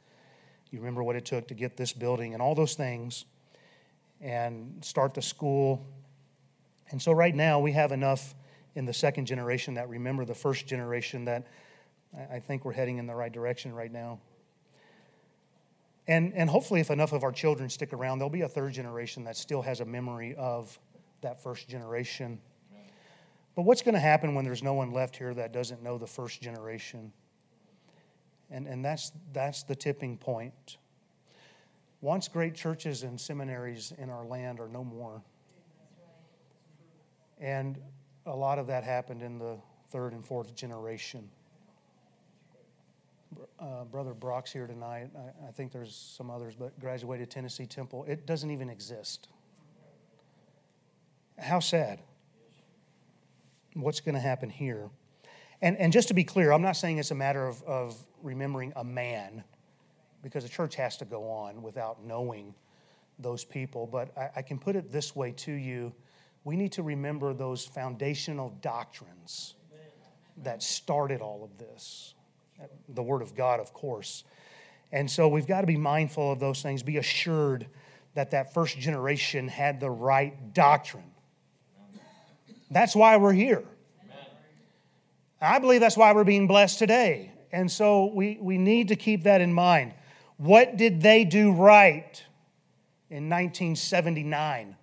You 0.72 0.80
remember 0.80 1.04
what 1.04 1.16
it 1.16 1.26
took 1.26 1.48
to 1.50 1.54
get 1.54 1.78
this 1.78 1.94
building 1.94 2.34
and 2.34 2.42
all 2.42 2.56
those 2.56 2.74
things 2.74 3.26
and 4.20 4.84
start 4.84 5.14
the 5.14 5.22
school. 5.22 5.86
And 6.90 7.00
so, 7.00 7.12
right 7.12 7.36
now, 7.36 7.60
we 7.60 7.72
have 7.74 7.92
enough 7.92 8.34
in 8.76 8.86
the 8.86 8.94
second 8.94 9.26
generation 9.26 9.74
that 9.76 9.90
remember 9.90 10.26
the 10.26 10.36
first 10.36 10.68
generation 10.68 11.26
that 11.26 11.48
I 12.32 12.40
think 12.40 12.66
we're 12.66 12.74
heading 12.74 12.98
in 12.98 13.08
the 13.08 13.16
right 13.16 13.32
direction 13.32 13.74
right 13.74 13.92
now. 13.92 14.20
And, 16.08 16.34
and 16.34 16.50
hopefully, 16.50 16.80
if 16.80 16.90
enough 16.90 17.14
of 17.14 17.24
our 17.24 17.32
children 17.32 17.70
stick 17.70 17.94
around, 17.94 18.18
there'll 18.18 18.32
be 18.32 18.42
a 18.42 18.48
third 18.48 18.74
generation 18.74 19.24
that 19.26 19.38
still 19.38 19.62
has 19.62 19.80
a 19.80 19.86
memory 19.86 20.34
of 20.36 20.80
that 21.22 21.44
first 21.44 21.70
generation. 21.70 22.40
But 23.56 23.64
what's 23.64 23.82
going 23.82 23.94
to 23.94 24.00
happen 24.00 24.34
when 24.34 24.46
there's 24.46 24.64
no 24.64 24.74
one 24.74 24.92
left 24.92 25.18
here 25.18 25.34
that 25.34 25.52
doesn't 25.52 25.84
know 25.84 25.98
the 25.98 26.08
first 26.08 26.42
generation? 26.42 27.12
And, 28.50 28.66
and 28.66 28.84
that's, 28.84 29.12
that's 29.34 29.64
the 29.64 29.76
tipping 29.76 30.18
point. 30.18 30.78
Once 32.02 32.28
great 32.28 32.56
churches 32.56 33.04
and 33.04 33.20
seminaries 33.20 33.94
in 33.98 34.10
our 34.10 34.26
land 34.26 34.60
are 34.60 34.70
no 34.70 34.84
more. 34.84 35.22
And 37.40 37.78
a 38.26 38.36
lot 38.36 38.60
of 38.60 38.68
that 38.68 38.84
happened 38.84 39.22
in 39.22 39.38
the 39.38 39.58
third 39.90 40.14
and 40.14 40.26
fourth 40.26 40.56
generation. 40.56 41.30
Uh, 43.60 43.84
Brother 43.86 44.14
Brock's 44.14 44.52
here 44.52 44.68
tonight. 44.68 45.10
I, 45.16 45.50
I, 45.50 45.52
think 45.52 45.72
there's 45.72 45.96
some 45.96 46.32
others, 46.32 46.56
but 46.56 46.80
graduated 46.80 47.30
Tennessee 47.30 47.66
Temple. 47.66 48.06
It 48.08 48.26
doesn't 48.26 48.50
even 48.50 48.70
exist. 48.70 49.28
How 51.38 51.60
sad 51.60 52.00
what's 53.74 54.00
going 54.00 54.16
to 54.16 54.22
happen 54.22 54.50
here. 54.50 54.90
And, 55.62 55.78
and 55.78 55.94
just 55.94 56.08
to 56.08 56.14
be 56.14 56.24
clear, 56.24 56.52
I'm 56.52 56.62
not 56.62 56.76
saying 56.76 56.98
it's 56.98 57.12
a 57.12 57.16
matter 57.16 57.46
of, 57.46 57.62
of 57.64 57.96
remembering 58.24 58.74
a 58.76 58.84
man, 58.84 59.44
because 60.24 60.44
the 60.44 60.50
church 60.50 60.76
has 60.76 60.98
to 60.98 61.06
go 61.06 61.30
on 61.30 61.62
without 61.62 62.04
knowing 62.04 62.56
those 63.20 63.44
people. 63.44 63.86
But 63.86 64.18
I, 64.18 64.30
I 64.38 64.42
can 64.42 64.58
put 64.58 64.76
it 64.76 64.92
this 64.92 65.16
way 65.16 65.32
to 65.34 65.52
you 65.52 65.94
we 66.44 66.56
need 66.56 66.74
to 66.74 66.84
remember 66.84 67.34
those 67.34 67.66
foundational 67.66 68.50
doctrines 68.62 69.56
that 70.44 70.64
started 70.64 71.22
all 71.22 71.44
of 71.44 71.58
this. 71.58 72.14
The 72.90 73.04
Word 73.04 73.22
of 73.22 73.36
God, 73.36 73.60
of 73.60 73.74
course. 73.74 74.24
And 74.92 75.10
so 75.10 75.28
we've 75.28 75.48
got 75.48 75.62
to 75.62 75.68
be 75.68 75.78
mindful 75.78 76.32
of 76.32 76.40
those 76.40 76.62
things, 76.62 76.82
be 76.82 76.98
assured 76.98 77.68
that 78.16 78.32
that 78.32 78.54
first 78.54 78.78
generation 78.78 79.48
had 79.48 79.80
the 79.80 79.90
right 79.90 80.54
doctrine. 80.54 81.12
That's 82.72 82.96
why 82.96 83.18
we're 83.18 83.34
here. 83.34 83.64
I 85.42 85.60
believe 85.60 85.80
that's 85.80 85.98
why 85.98 86.14
we're 86.14 86.24
being 86.26 86.48
blessed 86.48 86.80
today. 86.80 87.32
And 87.52 87.72
so 87.72 88.12
we, 88.14 88.38
we 88.42 88.58
need 88.58 88.90
to 88.90 88.96
keep 88.96 89.24
that 89.24 89.42
in 89.42 89.54
mind. 89.54 89.94
What 90.38 90.78
did 90.78 91.02
they 91.02 91.26
do 91.26 91.52
right 91.52 92.24
in 93.10 93.30
1979? 93.30 94.76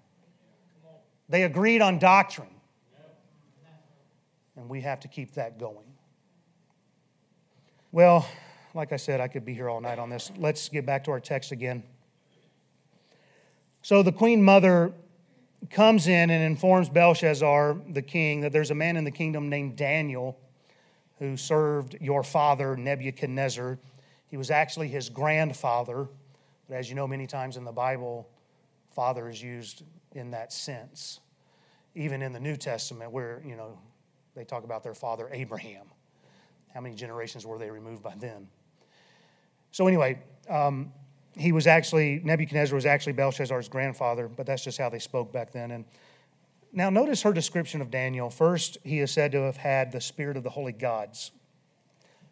They 1.28 1.42
agreed 1.42 1.82
on 1.82 1.98
doctrine. 1.98 2.48
And 4.56 4.68
we 4.68 4.80
have 4.80 5.00
to 5.00 5.08
keep 5.08 5.34
that 5.34 5.58
going. 5.58 5.86
Well, 7.92 8.26
like 8.74 8.92
I 8.92 8.96
said, 8.96 9.20
I 9.20 9.28
could 9.28 9.44
be 9.44 9.54
here 9.54 9.68
all 9.68 9.80
night 9.80 9.98
on 9.98 10.10
this. 10.10 10.30
Let's 10.36 10.68
get 10.68 10.86
back 10.86 11.04
to 11.04 11.10
our 11.10 11.20
text 11.20 11.52
again. 11.52 11.82
So 13.82 14.02
the 14.02 14.12
queen 14.12 14.42
mother 14.42 14.92
comes 15.70 16.06
in 16.06 16.30
and 16.30 16.44
informs 16.44 16.88
Belshazzar, 16.88 17.76
the 17.90 18.02
king, 18.02 18.40
that 18.42 18.52
there's 18.52 18.70
a 18.70 18.74
man 18.74 18.96
in 18.96 19.04
the 19.04 19.10
kingdom 19.10 19.48
named 19.48 19.76
Daniel 19.76 20.38
who 21.18 21.36
served 21.36 21.96
your 22.00 22.22
father, 22.22 22.76
Nebuchadnezzar. 22.76 23.78
He 24.28 24.36
was 24.36 24.50
actually 24.50 24.88
his 24.88 25.08
grandfather, 25.08 26.08
but 26.68 26.76
as 26.76 26.88
you 26.88 26.94
know, 26.94 27.06
many 27.06 27.26
times 27.26 27.56
in 27.56 27.64
the 27.64 27.72
Bible, 27.72 28.28
father 28.90 29.28
is 29.28 29.42
used 29.42 29.82
in 30.16 30.30
that 30.32 30.52
sense. 30.52 31.20
Even 31.94 32.22
in 32.22 32.32
the 32.32 32.40
New 32.40 32.56
Testament, 32.56 33.10
where, 33.10 33.42
you 33.44 33.56
know, 33.56 33.78
they 34.34 34.44
talk 34.44 34.64
about 34.64 34.82
their 34.82 34.94
father 34.94 35.28
Abraham. 35.32 35.86
How 36.74 36.80
many 36.80 36.94
generations 36.94 37.46
were 37.46 37.58
they 37.58 37.70
removed 37.70 38.02
by 38.02 38.14
then? 38.18 38.48
So, 39.72 39.86
anyway, 39.86 40.18
um, 40.48 40.92
he 41.36 41.52
was 41.52 41.66
actually, 41.66 42.20
Nebuchadnezzar 42.24 42.74
was 42.74 42.86
actually 42.86 43.14
Belshazzar's 43.14 43.68
grandfather, 43.68 44.28
but 44.28 44.46
that's 44.46 44.64
just 44.64 44.78
how 44.78 44.88
they 44.88 44.98
spoke 44.98 45.32
back 45.32 45.52
then. 45.52 45.70
And 45.70 45.84
now, 46.72 46.90
notice 46.90 47.22
her 47.22 47.32
description 47.32 47.80
of 47.80 47.90
Daniel. 47.90 48.28
First, 48.28 48.78
he 48.84 49.00
is 49.00 49.10
said 49.10 49.32
to 49.32 49.42
have 49.42 49.56
had 49.56 49.92
the 49.92 50.00
spirit 50.00 50.36
of 50.36 50.42
the 50.42 50.50
holy 50.50 50.72
gods. 50.72 51.30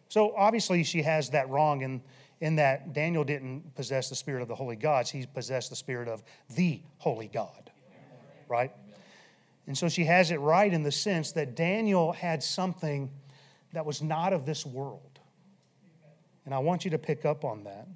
So, 0.08 0.34
obviously, 0.36 0.84
she 0.84 1.02
has 1.02 1.30
that 1.30 1.48
wrong 1.48 1.80
in, 1.80 2.02
in 2.40 2.56
that 2.56 2.92
Daniel 2.92 3.24
didn't 3.24 3.74
possess 3.74 4.10
the 4.10 4.14
spirit 4.14 4.42
of 4.42 4.48
the 4.48 4.54
holy 4.54 4.76
gods, 4.76 5.10
he 5.10 5.26
possessed 5.26 5.70
the 5.70 5.76
spirit 5.76 6.08
of 6.08 6.22
the 6.54 6.82
holy 6.98 7.28
God, 7.28 7.70
right? 8.54 8.70
And 9.66 9.76
so 9.76 9.88
she 9.88 10.04
has 10.04 10.30
it 10.30 10.36
right 10.36 10.72
in 10.72 10.82
the 10.82 10.92
sense 10.92 11.32
that 11.32 11.56
Daniel 11.56 12.12
had 12.12 12.42
something 12.42 13.10
that 13.72 13.84
was 13.84 14.00
not 14.00 14.32
of 14.32 14.46
this 14.46 14.64
world. 14.64 15.18
And 16.44 16.54
I 16.54 16.58
want 16.58 16.84
you 16.84 16.90
to 16.92 16.98
pick 16.98 17.24
up 17.24 17.44
on 17.44 17.64
that. 17.64 17.88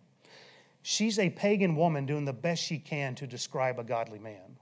She's 0.83 1.19
a 1.19 1.31
pagan 1.31 1.77
woman 1.77 2.07
doing 2.07 2.25
the 2.25 2.33
best 2.33 2.63
she 2.63 2.79
can 2.79 3.15
to 3.17 3.27
describe 3.27 3.79
a 3.79 3.85
godly 3.85 4.19
man. 4.19 4.57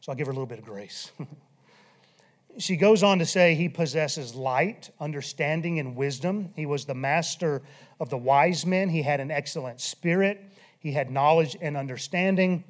So 0.00 0.10
I'll 0.10 0.16
give 0.16 0.26
her 0.26 0.32
a 0.32 0.34
little 0.34 0.46
bit 0.46 0.58
of 0.58 0.64
grace. 0.64 1.12
she 2.58 2.76
goes 2.76 3.02
on 3.04 3.18
to 3.20 3.26
say 3.26 3.54
he 3.54 3.68
possesses 3.68 4.34
light, 4.34 4.90
understanding, 4.98 5.78
and 5.78 5.94
wisdom. 5.94 6.52
He 6.56 6.66
was 6.66 6.84
the 6.86 6.94
master 6.94 7.62
of 8.00 8.10
the 8.10 8.16
wise 8.16 8.66
men. 8.66 8.88
He 8.88 9.02
had 9.02 9.20
an 9.20 9.30
excellent 9.30 9.80
spirit. 9.80 10.42
He 10.80 10.92
had 10.92 11.10
knowledge 11.10 11.56
and 11.60 11.76
understanding. 11.76 12.64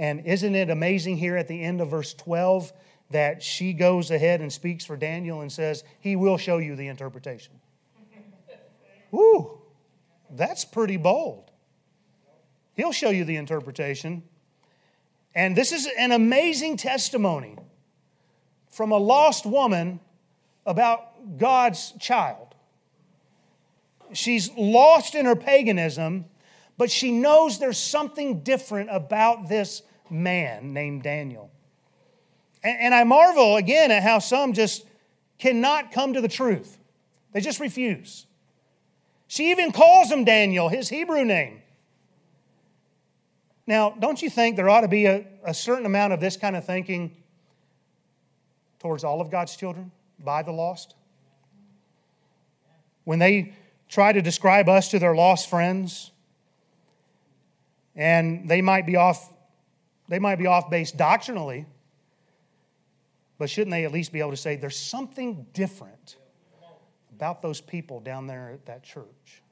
And 0.00 0.24
isn't 0.24 0.54
it 0.54 0.70
amazing 0.70 1.18
here 1.18 1.36
at 1.36 1.46
the 1.46 1.62
end 1.62 1.82
of 1.82 1.90
verse 1.90 2.14
12 2.14 2.72
that 3.10 3.42
she 3.42 3.74
goes 3.74 4.10
ahead 4.10 4.40
and 4.40 4.50
speaks 4.50 4.82
for 4.82 4.96
Daniel 4.96 5.42
and 5.42 5.52
says, 5.52 5.84
He 6.00 6.16
will 6.16 6.38
show 6.38 6.56
you 6.56 6.74
the 6.74 6.88
interpretation? 6.88 7.52
Woo, 9.10 9.60
that's 10.30 10.64
pretty 10.64 10.96
bold. 10.96 11.50
He'll 12.76 12.92
show 12.92 13.10
you 13.10 13.26
the 13.26 13.36
interpretation. 13.36 14.22
And 15.34 15.54
this 15.54 15.70
is 15.70 15.86
an 15.98 16.12
amazing 16.12 16.78
testimony 16.78 17.58
from 18.70 18.92
a 18.92 18.96
lost 18.96 19.44
woman 19.44 20.00
about 20.64 21.36
God's 21.36 21.92
child. 22.00 22.54
She's 24.14 24.50
lost 24.56 25.14
in 25.14 25.26
her 25.26 25.36
paganism, 25.36 26.24
but 26.78 26.90
she 26.90 27.12
knows 27.12 27.58
there's 27.58 27.76
something 27.76 28.40
different 28.40 28.88
about 28.90 29.50
this 29.50 29.82
man 30.10 30.72
named 30.72 31.02
Daniel. 31.02 31.50
And, 32.62 32.94
I 32.94 33.04
marvel 33.04 33.56
again 33.56 33.90
at 33.90 34.02
how 34.02 34.18
some 34.18 34.52
just 34.52 34.84
cannot 35.38 35.92
come 35.92 36.12
to 36.12 36.20
the 36.20 36.28
truth, 36.28 36.78
they 37.32 37.40
just 37.40 37.60
refuse. 37.60 38.26
She 39.28 39.50
even 39.52 39.70
calls 39.70 40.10
him 40.10 40.24
Daniel, 40.24 40.68
his 40.68 40.88
Hebrew 40.88 41.24
name. 41.24 41.62
Now, 43.66 43.90
don't 43.90 44.20
you 44.20 44.28
think 44.28 44.56
there 44.56 44.68
ought 44.68 44.80
to 44.80 44.88
be 44.88 45.06
a, 45.06 45.24
a 45.44 45.54
certain 45.54 45.86
amount 45.86 46.12
of 46.12 46.20
this 46.20 46.36
kind 46.36 46.56
of 46.56 46.64
thinking 46.64 47.16
towards 48.80 49.04
all 49.04 49.20
of 49.20 49.30
God's 49.30 49.54
children 49.54 49.92
by 50.18 50.42
the 50.42 50.50
lost? 50.50 50.96
When 53.04 53.20
they 53.20 53.54
try 53.88 54.12
to 54.12 54.20
describe 54.20 54.68
us 54.68 54.88
to 54.88 54.98
their 54.98 55.14
lost 55.14 55.48
friends, 55.48 56.10
and 57.94 58.48
they 58.48 58.62
might 58.62 58.86
be 58.86 58.96
off, 58.96 59.32
they 60.10 60.18
might 60.18 60.36
be 60.36 60.46
off 60.46 60.68
base 60.68 60.90
doctrinally, 60.90 61.64
but 63.38 63.48
shouldn't 63.48 63.70
they 63.70 63.84
at 63.84 63.92
least 63.92 64.12
be 64.12 64.18
able 64.18 64.32
to 64.32 64.36
say 64.36 64.56
there's 64.56 64.76
something 64.76 65.46
different 65.54 66.16
about 67.14 67.42
those 67.42 67.60
people 67.60 68.00
down 68.00 68.26
there 68.26 68.50
at 68.52 68.66
that 68.66 68.82
church? 68.82 69.42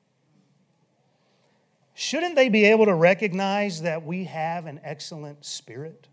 Shouldn't 1.95 2.35
they 2.35 2.49
be 2.49 2.65
able 2.65 2.87
to 2.87 2.95
recognize 2.95 3.83
that 3.83 4.05
we 4.05 4.25
have 4.25 4.67
an 4.67 4.81
excellent 4.83 5.45
spirit? 5.45 6.09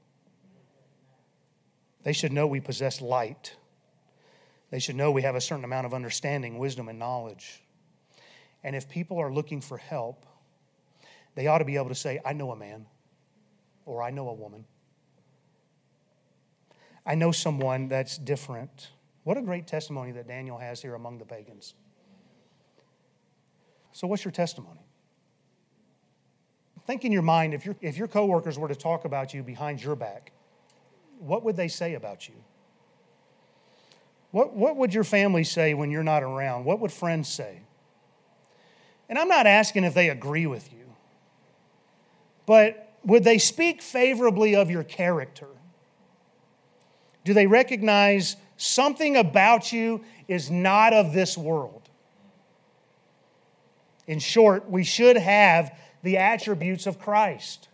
They 2.03 2.13
should 2.13 2.31
know 2.31 2.45
we 2.45 2.59
possess 2.59 3.01
light. 3.01 3.55
They 4.69 4.79
should 4.79 4.95
know 4.95 5.09
we 5.09 5.23
have 5.23 5.35
a 5.35 5.41
certain 5.41 5.65
amount 5.65 5.87
of 5.87 5.93
understanding, 5.93 6.59
wisdom, 6.59 6.87
and 6.87 6.99
knowledge. 6.99 7.63
And 8.63 8.75
if 8.75 8.87
people 8.89 9.17
are 9.17 9.33
looking 9.33 9.59
for 9.59 9.77
help, 9.77 10.27
they 11.33 11.47
ought 11.47 11.59
to 11.59 11.65
be 11.65 11.77
able 11.77 11.89
to 11.89 11.95
say, 11.95 12.19
I 12.23 12.33
know 12.33 12.51
a 12.51 12.55
man, 12.55 12.85
or 13.85 14.01
I 14.01 14.11
know 14.11 14.29
a 14.29 14.33
woman. 14.33 14.65
I 17.05 17.15
know 17.15 17.31
someone 17.31 17.87
that's 17.87 18.17
different. 18.17 18.89
What 19.23 19.37
a 19.37 19.41
great 19.41 19.67
testimony 19.67 20.11
that 20.13 20.27
Daniel 20.27 20.57
has 20.57 20.81
here 20.81 20.95
among 20.95 21.19
the 21.19 21.25
pagans. 21.25 21.75
So, 23.91 24.07
what's 24.07 24.25
your 24.25 24.31
testimony? 24.31 24.81
Think 26.85 27.03
in 27.03 27.11
your 27.11 27.21
mind 27.21 27.53
if, 27.53 27.65
your 27.65 27.75
if 27.81 27.97
your 27.97 28.07
coworkers 28.07 28.59
were 28.59 28.67
to 28.67 28.75
talk 28.75 29.05
about 29.05 29.33
you 29.33 29.41
behind 29.41 29.81
your 29.81 29.95
back, 29.95 30.31
what 31.19 31.43
would 31.43 31.55
they 31.55 31.67
say 31.67 31.95
about 31.95 32.27
you? 32.27 32.35
What, 34.31 34.53
what 34.53 34.75
would 34.75 34.93
your 34.93 35.05
family 35.05 35.43
say 35.43 35.73
when 35.73 35.89
you're 35.89 36.03
not 36.03 36.21
around? 36.21 36.65
What 36.65 36.79
would 36.81 36.91
friends 36.91 37.29
say? 37.29 37.61
And 39.07 39.17
I'm 39.17 39.29
not 39.29 39.47
asking 39.47 39.83
if 39.83 39.93
they 39.93 40.09
agree 40.09 40.45
with 40.45 40.73
you, 40.73 40.93
but 42.45 42.84
would 43.05 43.23
they 43.23 43.37
speak 43.37 43.81
favorably 43.81 44.55
of 44.55 44.69
your 44.71 44.83
character? 44.83 45.47
Do 47.23 47.33
they 47.33 47.47
recognize 47.47 48.35
something 48.57 49.15
about 49.15 49.71
you 49.71 50.01
is 50.27 50.49
not 50.49 50.93
of 50.93 51.13
this 51.13 51.37
world? 51.37 51.89
In 54.07 54.19
short, 54.19 54.69
we 54.69 54.83
should 54.83 55.17
have 55.17 55.75
the 56.03 56.17
attributes 56.17 56.85
of 56.85 56.99
Christ. 56.99 57.67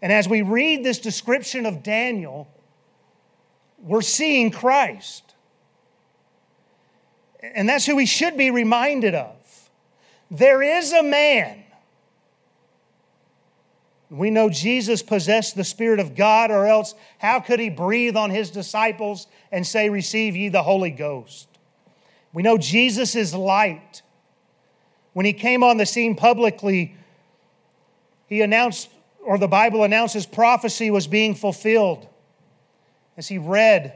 And 0.00 0.12
as 0.12 0.28
we 0.28 0.42
read 0.42 0.84
this 0.84 0.98
description 0.98 1.66
of 1.66 1.82
Daniel, 1.82 2.48
we're 3.78 4.00
seeing 4.00 4.50
Christ. 4.50 5.34
And 7.42 7.68
that's 7.68 7.86
who 7.86 7.96
we 7.96 8.06
should 8.06 8.36
be 8.36 8.50
reminded 8.50 9.14
of. 9.14 9.36
There 10.30 10.62
is 10.62 10.92
a 10.92 11.02
man. 11.02 11.64
We 14.10 14.30
know 14.30 14.48
Jesus 14.48 15.02
possessed 15.02 15.54
the 15.54 15.64
Spirit 15.64 16.00
of 16.00 16.14
God, 16.14 16.50
or 16.50 16.66
else 16.66 16.94
how 17.18 17.40
could 17.40 17.60
he 17.60 17.68
breathe 17.68 18.16
on 18.16 18.30
his 18.30 18.50
disciples 18.50 19.26
and 19.52 19.66
say, 19.66 19.90
Receive 19.90 20.34
ye 20.34 20.48
the 20.48 20.62
Holy 20.62 20.90
Ghost? 20.90 21.46
We 22.32 22.42
know 22.42 22.56
Jesus 22.56 23.14
is 23.14 23.34
light. 23.34 24.02
When 25.12 25.26
he 25.26 25.32
came 25.32 25.62
on 25.62 25.76
the 25.76 25.86
scene 25.86 26.14
publicly, 26.14 26.96
he 28.28 28.40
announced, 28.40 28.88
or 29.22 29.36
the 29.36 29.48
Bible 29.48 29.84
announces, 29.84 30.26
prophecy 30.26 30.90
was 30.90 31.06
being 31.06 31.34
fulfilled. 31.34 32.06
As 33.16 33.28
he 33.28 33.36
read, 33.36 33.92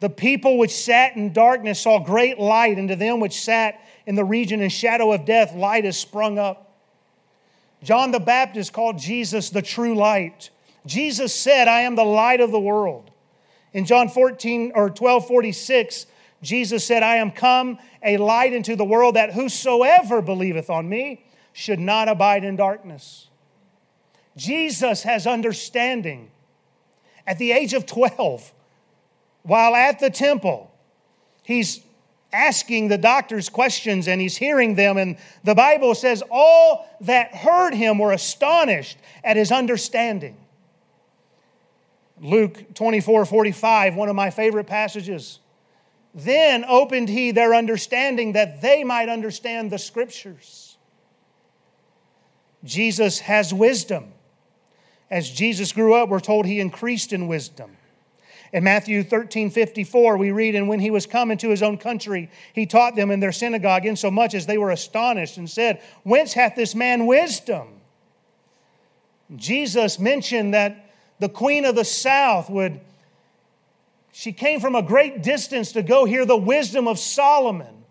the 0.00 0.10
people 0.10 0.58
which 0.58 0.72
sat 0.72 1.16
in 1.16 1.32
darkness 1.32 1.80
saw 1.80 1.98
great 1.98 2.38
light, 2.38 2.78
and 2.78 2.88
to 2.88 2.96
them 2.96 3.20
which 3.20 3.40
sat 3.40 3.80
in 4.04 4.14
the 4.14 4.24
region 4.24 4.60
and 4.60 4.70
shadow 4.70 5.12
of 5.12 5.24
death, 5.24 5.54
light 5.54 5.84
has 5.84 5.98
sprung 5.98 6.38
up. 6.38 6.65
John 7.86 8.10
the 8.10 8.18
Baptist 8.18 8.72
called 8.72 8.98
Jesus 8.98 9.50
the 9.50 9.62
true 9.62 9.94
light. 9.94 10.50
Jesus 10.86 11.32
said, 11.32 11.68
I 11.68 11.82
am 11.82 11.94
the 11.94 12.02
light 12.02 12.40
of 12.40 12.50
the 12.50 12.58
world. 12.58 13.12
In 13.72 13.84
John 13.84 14.08
14 14.08 14.72
or 14.74 14.90
12 14.90 15.28
46, 15.28 16.06
Jesus 16.42 16.84
said, 16.84 17.04
I 17.04 17.16
am 17.16 17.30
come 17.30 17.78
a 18.02 18.16
light 18.16 18.52
into 18.52 18.74
the 18.74 18.84
world 18.84 19.14
that 19.14 19.34
whosoever 19.34 20.20
believeth 20.20 20.68
on 20.68 20.88
me 20.88 21.26
should 21.52 21.78
not 21.78 22.08
abide 22.08 22.42
in 22.42 22.56
darkness. 22.56 23.28
Jesus 24.36 25.04
has 25.04 25.24
understanding. 25.24 26.32
At 27.24 27.38
the 27.38 27.52
age 27.52 27.72
of 27.72 27.86
12, 27.86 28.52
while 29.44 29.76
at 29.76 30.00
the 30.00 30.10
temple, 30.10 30.72
he's 31.44 31.85
asking 32.36 32.88
the 32.88 32.98
doctors 32.98 33.48
questions 33.48 34.06
and 34.06 34.20
he's 34.20 34.36
hearing 34.36 34.74
them. 34.74 34.98
And 34.98 35.16
the 35.42 35.54
Bible 35.54 35.94
says, 35.94 36.22
All 36.30 36.88
that 37.00 37.34
heard 37.34 37.74
him 37.74 37.98
were 37.98 38.12
astonished 38.12 38.98
at 39.24 39.36
his 39.36 39.50
understanding. 39.50 40.36
Luke 42.20 42.74
24 42.74 43.24
45, 43.24 43.94
one 43.94 44.08
of 44.08 44.16
my 44.16 44.30
favorite 44.30 44.66
passages. 44.66 45.40
Then 46.14 46.64
opened 46.66 47.10
he 47.10 47.30
their 47.30 47.54
understanding 47.54 48.32
that 48.32 48.62
they 48.62 48.84
might 48.84 49.08
understand 49.08 49.70
the 49.70 49.78
scriptures. 49.78 50.78
Jesus 52.64 53.20
has 53.20 53.52
wisdom. 53.52 54.12
As 55.10 55.30
Jesus 55.30 55.72
grew 55.72 55.94
up, 55.94 56.08
we're 56.08 56.20
told 56.20 56.46
he 56.46 56.58
increased 56.58 57.12
in 57.12 57.28
wisdom. 57.28 57.76
In 58.52 58.64
Matthew 58.64 59.02
13 59.02 59.50
54, 59.50 60.16
we 60.16 60.30
read, 60.30 60.54
And 60.54 60.68
when 60.68 60.80
he 60.80 60.90
was 60.90 61.06
come 61.06 61.30
into 61.30 61.50
his 61.50 61.62
own 61.62 61.78
country, 61.78 62.30
he 62.52 62.66
taught 62.66 62.96
them 62.96 63.10
in 63.10 63.20
their 63.20 63.32
synagogue, 63.32 63.84
insomuch 63.84 64.34
as 64.34 64.46
they 64.46 64.58
were 64.58 64.70
astonished 64.70 65.36
and 65.36 65.48
said, 65.48 65.82
Whence 66.04 66.32
hath 66.32 66.54
this 66.54 66.74
man 66.74 67.06
wisdom? 67.06 67.68
Jesus 69.34 69.98
mentioned 69.98 70.54
that 70.54 70.90
the 71.18 71.28
queen 71.28 71.64
of 71.64 71.74
the 71.74 71.84
south 71.84 72.48
would 72.50 72.80
she 74.12 74.32
came 74.32 74.60
from 74.60 74.74
a 74.74 74.82
great 74.82 75.22
distance 75.22 75.72
to 75.72 75.82
go 75.82 76.06
hear 76.06 76.24
the 76.24 76.38
wisdom 76.38 76.88
of 76.88 76.98
Solomon. 76.98 77.84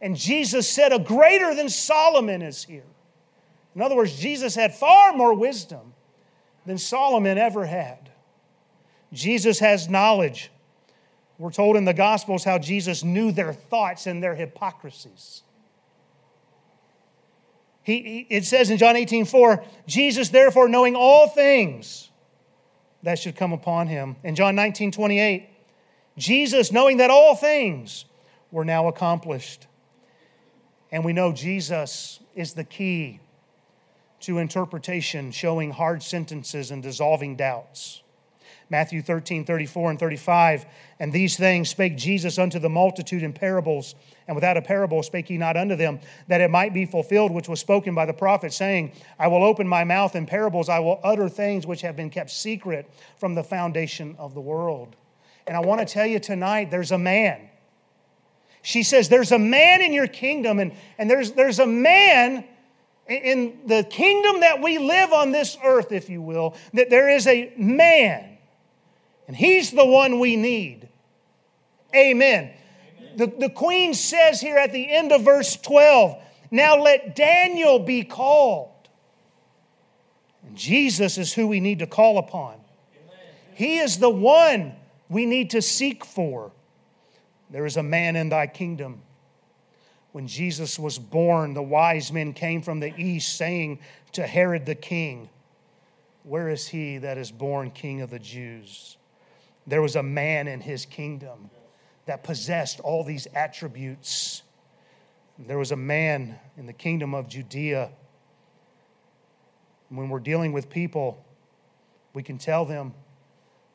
And 0.00 0.16
Jesus 0.16 0.66
said, 0.66 0.94
A 0.94 0.98
greater 0.98 1.54
than 1.54 1.68
Solomon 1.68 2.40
is 2.40 2.64
here. 2.64 2.86
In 3.74 3.82
other 3.82 3.94
words, 3.94 4.18
Jesus 4.18 4.54
had 4.54 4.74
far 4.74 5.12
more 5.12 5.34
wisdom 5.34 5.92
than 6.64 6.78
Solomon 6.78 7.36
ever 7.36 7.66
had. 7.66 8.01
Jesus 9.12 9.58
has 9.58 9.88
knowledge. 9.88 10.50
We're 11.38 11.52
told 11.52 11.76
in 11.76 11.84
the 11.84 11.94
Gospels 11.94 12.44
how 12.44 12.58
Jesus 12.58 13.02
knew 13.02 13.32
their 13.32 13.52
thoughts 13.52 14.06
and 14.06 14.22
their 14.22 14.34
hypocrisies. 14.34 15.42
He, 17.82 18.26
it 18.30 18.44
says 18.44 18.70
in 18.70 18.78
John 18.78 18.96
18, 18.96 19.24
4, 19.24 19.64
Jesus, 19.86 20.28
therefore, 20.28 20.68
knowing 20.68 20.94
all 20.94 21.28
things, 21.28 22.10
that 23.02 23.18
should 23.18 23.36
come 23.36 23.52
upon 23.52 23.88
him. 23.88 24.16
In 24.22 24.34
John 24.34 24.54
19, 24.54 24.92
28, 24.92 25.48
Jesus, 26.16 26.72
knowing 26.72 26.98
that 26.98 27.10
all 27.10 27.34
things 27.34 28.04
were 28.50 28.64
now 28.64 28.88
accomplished. 28.88 29.66
And 30.90 31.04
we 31.04 31.12
know 31.12 31.32
Jesus 31.32 32.20
is 32.34 32.54
the 32.54 32.64
key 32.64 33.20
to 34.20 34.38
interpretation, 34.38 35.32
showing 35.32 35.72
hard 35.72 36.02
sentences 36.02 36.70
and 36.70 36.82
dissolving 36.82 37.34
doubts. 37.34 38.01
Matthew 38.72 39.02
13, 39.02 39.44
34 39.44 39.90
and 39.90 40.00
35. 40.00 40.64
And 40.98 41.12
these 41.12 41.36
things 41.36 41.68
spake 41.68 41.94
Jesus 41.94 42.38
unto 42.38 42.58
the 42.58 42.70
multitude 42.70 43.22
in 43.22 43.34
parables, 43.34 43.94
and 44.26 44.34
without 44.34 44.56
a 44.56 44.62
parable 44.62 45.02
spake 45.02 45.28
he 45.28 45.36
not 45.36 45.58
unto 45.58 45.76
them, 45.76 46.00
that 46.28 46.40
it 46.40 46.50
might 46.50 46.72
be 46.72 46.86
fulfilled 46.86 47.32
which 47.32 47.50
was 47.50 47.60
spoken 47.60 47.94
by 47.94 48.06
the 48.06 48.14
prophet, 48.14 48.50
saying, 48.50 48.92
I 49.18 49.28
will 49.28 49.44
open 49.44 49.68
my 49.68 49.84
mouth 49.84 50.16
in 50.16 50.24
parables, 50.24 50.70
I 50.70 50.78
will 50.78 51.00
utter 51.04 51.28
things 51.28 51.66
which 51.66 51.82
have 51.82 51.96
been 51.96 52.08
kept 52.08 52.30
secret 52.30 52.90
from 53.18 53.34
the 53.34 53.44
foundation 53.44 54.16
of 54.18 54.32
the 54.32 54.40
world. 54.40 54.96
And 55.46 55.54
I 55.54 55.60
want 55.60 55.86
to 55.86 55.86
tell 55.86 56.06
you 56.06 56.18
tonight 56.18 56.70
there's 56.70 56.92
a 56.92 56.98
man. 56.98 57.50
She 58.62 58.82
says, 58.82 59.10
There's 59.10 59.32
a 59.32 59.38
man 59.38 59.82
in 59.82 59.92
your 59.92 60.06
kingdom, 60.06 60.60
and, 60.60 60.72
and 60.96 61.10
there's, 61.10 61.32
there's 61.32 61.58
a 61.58 61.66
man 61.66 62.44
in 63.06 63.58
the 63.66 63.84
kingdom 63.84 64.40
that 64.40 64.62
we 64.62 64.78
live 64.78 65.12
on 65.12 65.30
this 65.30 65.58
earth, 65.62 65.92
if 65.92 66.08
you 66.08 66.22
will, 66.22 66.56
that 66.72 66.88
there 66.88 67.10
is 67.10 67.26
a 67.26 67.52
man 67.58 68.31
And 69.26 69.36
he's 69.36 69.70
the 69.70 69.86
one 69.86 70.18
we 70.18 70.36
need. 70.36 70.88
Amen. 71.94 72.52
The, 73.16 73.26
the 73.26 73.50
queen 73.50 73.94
says 73.94 74.40
here 74.40 74.56
at 74.56 74.72
the 74.72 74.90
end 74.90 75.12
of 75.12 75.22
verse 75.22 75.56
12, 75.56 76.16
now 76.50 76.80
let 76.80 77.14
Daniel 77.14 77.78
be 77.78 78.04
called. 78.04 78.70
And 80.46 80.56
Jesus 80.56 81.18
is 81.18 81.32
who 81.32 81.46
we 81.46 81.60
need 81.60 81.78
to 81.80 81.86
call 81.86 82.18
upon. 82.18 82.56
He 83.54 83.78
is 83.78 83.98
the 83.98 84.10
one 84.10 84.74
we 85.08 85.26
need 85.26 85.50
to 85.50 85.62
seek 85.62 86.04
for. 86.04 86.52
There 87.50 87.66
is 87.66 87.76
a 87.76 87.82
man 87.82 88.16
in 88.16 88.30
thy 88.30 88.46
kingdom. 88.46 89.02
When 90.12 90.26
Jesus 90.26 90.78
was 90.78 90.98
born, 90.98 91.54
the 91.54 91.62
wise 91.62 92.12
men 92.12 92.32
came 92.32 92.62
from 92.62 92.80
the 92.80 92.94
east, 92.98 93.36
saying 93.36 93.78
to 94.12 94.26
Herod 94.26 94.66
the 94.66 94.74
king, 94.74 95.28
Where 96.22 96.48
is 96.48 96.68
he 96.68 96.98
that 96.98 97.18
is 97.18 97.30
born 97.30 97.70
king 97.70 98.00
of 98.00 98.10
the 98.10 98.18
Jews? 98.18 98.96
There 99.66 99.82
was 99.82 99.96
a 99.96 100.02
man 100.02 100.48
in 100.48 100.60
his 100.60 100.86
kingdom 100.86 101.50
that 102.06 102.24
possessed 102.24 102.80
all 102.80 103.04
these 103.04 103.26
attributes. 103.34 104.42
There 105.38 105.58
was 105.58 105.72
a 105.72 105.76
man 105.76 106.38
in 106.56 106.66
the 106.66 106.72
kingdom 106.72 107.14
of 107.14 107.28
Judea. 107.28 107.90
When 109.88 110.08
we're 110.08 110.20
dealing 110.20 110.52
with 110.52 110.68
people, 110.68 111.24
we 112.12 112.22
can 112.22 112.38
tell 112.38 112.64
them, 112.64 112.94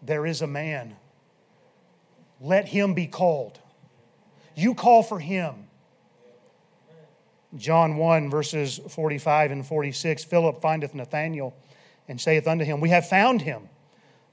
There 0.02 0.26
is 0.26 0.42
a 0.42 0.48
man. 0.48 0.96
Let 2.40 2.68
him 2.68 2.94
be 2.94 3.08
called. 3.08 3.60
You 4.56 4.76
call 4.76 5.04
for 5.04 5.20
him. 5.20 5.68
John 7.56 7.98
1, 7.98 8.30
verses 8.30 8.80
45 8.90 9.52
and 9.52 9.66
46 9.66 10.24
Philip 10.26 10.62
findeth 10.62 10.94
Nathanael 10.94 11.56
and 12.08 12.20
saith 12.20 12.48
unto 12.48 12.66
him, 12.66 12.82
We 12.82 12.90
have 12.90 13.08
found 13.08 13.42
him, 13.42 13.70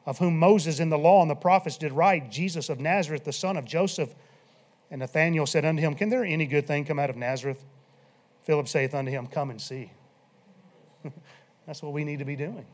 of 0.07 0.19
whom 0.19 0.39
Moses 0.39 0.81
in 0.81 0.91
the 0.91 0.99
law 0.99 1.23
and 1.23 1.31
the 1.31 1.35
prophets 1.35 1.79
did 1.79 1.93
write, 1.93 2.31
Jesus 2.31 2.69
of 2.69 2.79
Nazareth, 2.79 3.25
the 3.25 3.33
son 3.33 3.57
of 3.57 3.65
Joseph. 3.65 4.15
And 4.91 5.01
Nathanael 5.01 5.47
said 5.47 5.65
unto 5.65 5.81
him, 5.81 5.95
Can 5.95 6.11
there 6.11 6.25
any 6.25 6.47
good 6.47 6.67
thing 6.67 6.85
come 6.85 6.99
out 6.99 7.11
of 7.11 7.17
Nazareth? 7.17 7.65
Philip 8.43 8.69
saith 8.69 8.95
unto 8.95 9.11
him, 9.11 9.27
Come 9.27 9.51
and 9.51 9.61
see. 9.61 9.91
That's 11.67 11.83
what 11.83 11.93
we 11.93 12.05
need 12.05 12.19
to 12.19 12.25
be 12.25 12.37
doing. 12.37 12.67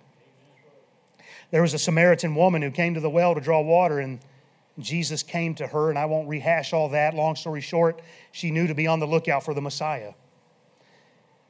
There 1.50 1.62
was 1.62 1.74
a 1.74 1.78
Samaritan 1.78 2.34
woman 2.34 2.62
who 2.62 2.70
came 2.70 2.94
to 2.94 3.00
the 3.00 3.10
well 3.10 3.34
to 3.34 3.40
draw 3.40 3.60
water, 3.60 4.00
and 4.00 4.20
Jesus 4.78 5.22
came 5.22 5.54
to 5.56 5.66
her, 5.66 5.90
and 5.90 5.98
I 5.98 6.06
won't 6.06 6.28
rehash 6.28 6.72
all 6.72 6.88
that. 6.90 7.14
Long 7.14 7.36
story 7.36 7.60
short, 7.60 8.02
she 8.32 8.50
knew 8.50 8.66
to 8.66 8.74
be 8.74 8.86
on 8.86 8.98
the 8.98 9.06
lookout 9.06 9.44
for 9.44 9.54
the 9.54 9.60
Messiah. 9.60 10.14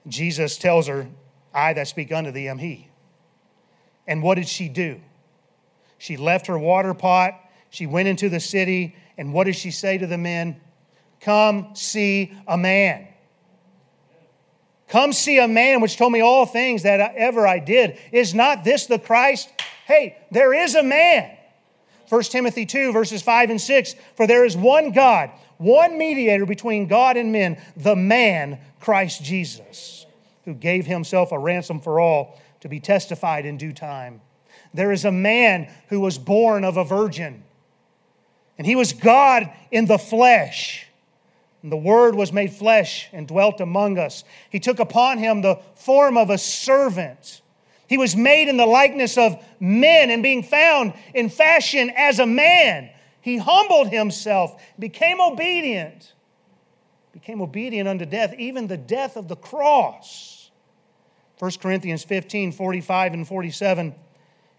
Jesus 0.07 0.59
tells 0.59 0.87
her, 0.87 1.09
I 1.53 1.73
that 1.75 1.89
speak 1.89 2.13
unto 2.13 2.31
thee 2.31 2.49
am 2.49 2.59
he. 2.59 2.89
And 4.07 4.23
what 4.23 4.37
did 4.37 4.49
she 4.49 4.69
do? 4.69 5.01
She 6.01 6.17
left 6.17 6.47
her 6.47 6.59
water 6.59 6.95
pot, 6.95 7.39
she 7.69 7.87
went 7.87 8.09
into 8.09 8.31
the 8.31 8.41
city, 8.41 8.97
and 9.19 9.35
what 9.35 9.45
does 9.45 9.57
she 9.57 9.71
say 9.71 9.99
to 9.99 10.07
the 10.07 10.17
men? 10.17 10.59
Come 11.21 11.75
see 11.75 12.33
a 12.49 12.57
man. 12.57 13.07
Come 14.89 15.13
see 15.13 15.39
a 15.39 15.47
man 15.47 15.83
which 15.83 15.99
told 15.99 16.11
me 16.15 16.23
all 16.23 16.47
things 16.47 16.85
that 16.85 17.15
ever 17.15 17.47
I 17.47 17.59
did. 17.59 17.99
Is 18.13 18.35
not 18.35 18.65
this 18.65 18.87
the 18.87 18.99
Christ? 18.99 19.51
Hey, 19.85 20.17
there 20.31 20.55
is 20.55 20.75
a 20.75 20.83
man. 20.83 21.37
1 22.09 22.23
Timothy 22.23 22.65
2, 22.65 22.93
verses 22.93 23.21
5 23.21 23.51
and 23.51 23.61
6 23.61 23.95
For 24.17 24.27
there 24.27 24.47
is 24.47 24.57
one 24.57 24.93
God, 24.93 25.31
one 25.59 25.99
mediator 25.99 26.47
between 26.47 26.87
God 26.87 27.19
and 27.19 27.31
men, 27.31 27.61
the 27.77 27.95
man, 27.95 28.59
Christ 28.81 29.23
Jesus, 29.23 30.07
who 30.47 30.55
gave 30.55 30.87
himself 30.87 31.31
a 31.31 31.39
ransom 31.39 31.79
for 31.79 32.01
all 32.01 32.41
to 32.61 32.71
be 32.71 32.81
testified 32.81 33.45
in 33.45 33.59
due 33.59 33.75
time. 33.75 34.23
There 34.73 34.93
is 34.93 35.05
a 35.05 35.13
man 35.13 35.69
who 35.89 36.01
was 36.01 36.19
born 36.19 36.65
of 36.65 36.77
a 36.77 36.85
virgin, 36.85 37.43
and 38.59 38.67
he 38.67 38.77
was 38.77 38.93
God 38.93 39.51
in 39.71 39.87
the 39.87 39.99
flesh. 39.99 40.87
And 41.63 41.71
the 41.71 41.77
Word 41.77 42.15
was 42.15 42.33
made 42.33 42.53
flesh 42.53 43.09
and 43.13 43.29
dwelt 43.29 43.61
among 43.61 43.99
us. 43.99 44.25
He 44.49 44.61
took 44.61 44.79
upon 44.79 45.19
him 45.19 45.43
the 45.43 45.57
form 45.75 46.17
of 46.17 46.31
a 46.31 46.39
servant 46.39 47.43
he 47.91 47.99
was 47.99 48.15
made 48.15 48.47
in 48.47 48.57
the 48.57 48.67
likeness 48.67 49.19
of 49.19 49.45
men 49.59 50.11
and 50.11 50.23
being 50.23 50.45
found 50.45 50.95
in 51.13 51.29
fashion 51.29 51.91
as 51.97 52.21
a 52.21 52.25
man. 52.25 52.89
He 53.21 53.37
humbled 53.37 53.89
himself, 53.89 54.63
became 54.79 55.21
obedient, 55.21 56.13
became 57.13 57.43
obedient 57.43 57.89
unto 57.89 58.07
death, 58.07 58.33
even 58.39 58.69
the 58.69 58.77
death 58.77 59.17
of 59.17 59.27
the 59.27 59.35
cross. 59.35 60.53
1 61.41 61.51
Corinthians 61.61 62.05
15 62.05 62.53
45 62.53 63.13
and 63.13 63.27
47. 63.27 63.93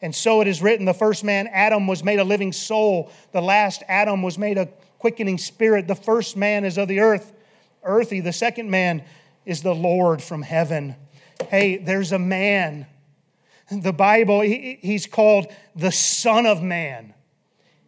And 0.01 0.15
so 0.15 0.41
it 0.41 0.47
is 0.47 0.61
written 0.61 0.85
the 0.85 0.93
first 0.93 1.23
man, 1.23 1.47
Adam, 1.47 1.87
was 1.87 2.03
made 2.03 2.19
a 2.19 2.23
living 2.23 2.51
soul. 2.51 3.11
The 3.31 3.41
last 3.41 3.83
Adam 3.87 4.23
was 4.23 4.37
made 4.37 4.57
a 4.57 4.67
quickening 4.97 5.37
spirit. 5.37 5.87
The 5.87 5.95
first 5.95 6.35
man 6.35 6.65
is 6.65 6.77
of 6.77 6.87
the 6.87 6.99
earth, 6.99 7.33
earthy. 7.83 8.19
The 8.19 8.33
second 8.33 8.69
man 8.71 9.03
is 9.45 9.61
the 9.61 9.75
Lord 9.75 10.21
from 10.21 10.41
heaven. 10.41 10.95
Hey, 11.49 11.77
there's 11.77 12.11
a 12.11 12.19
man 12.19 12.87
the 13.79 13.93
Bible, 13.93 14.41
he's 14.41 15.07
called 15.07 15.47
the 15.75 15.91
Son 15.91 16.45
of 16.45 16.61
Man. 16.61 17.13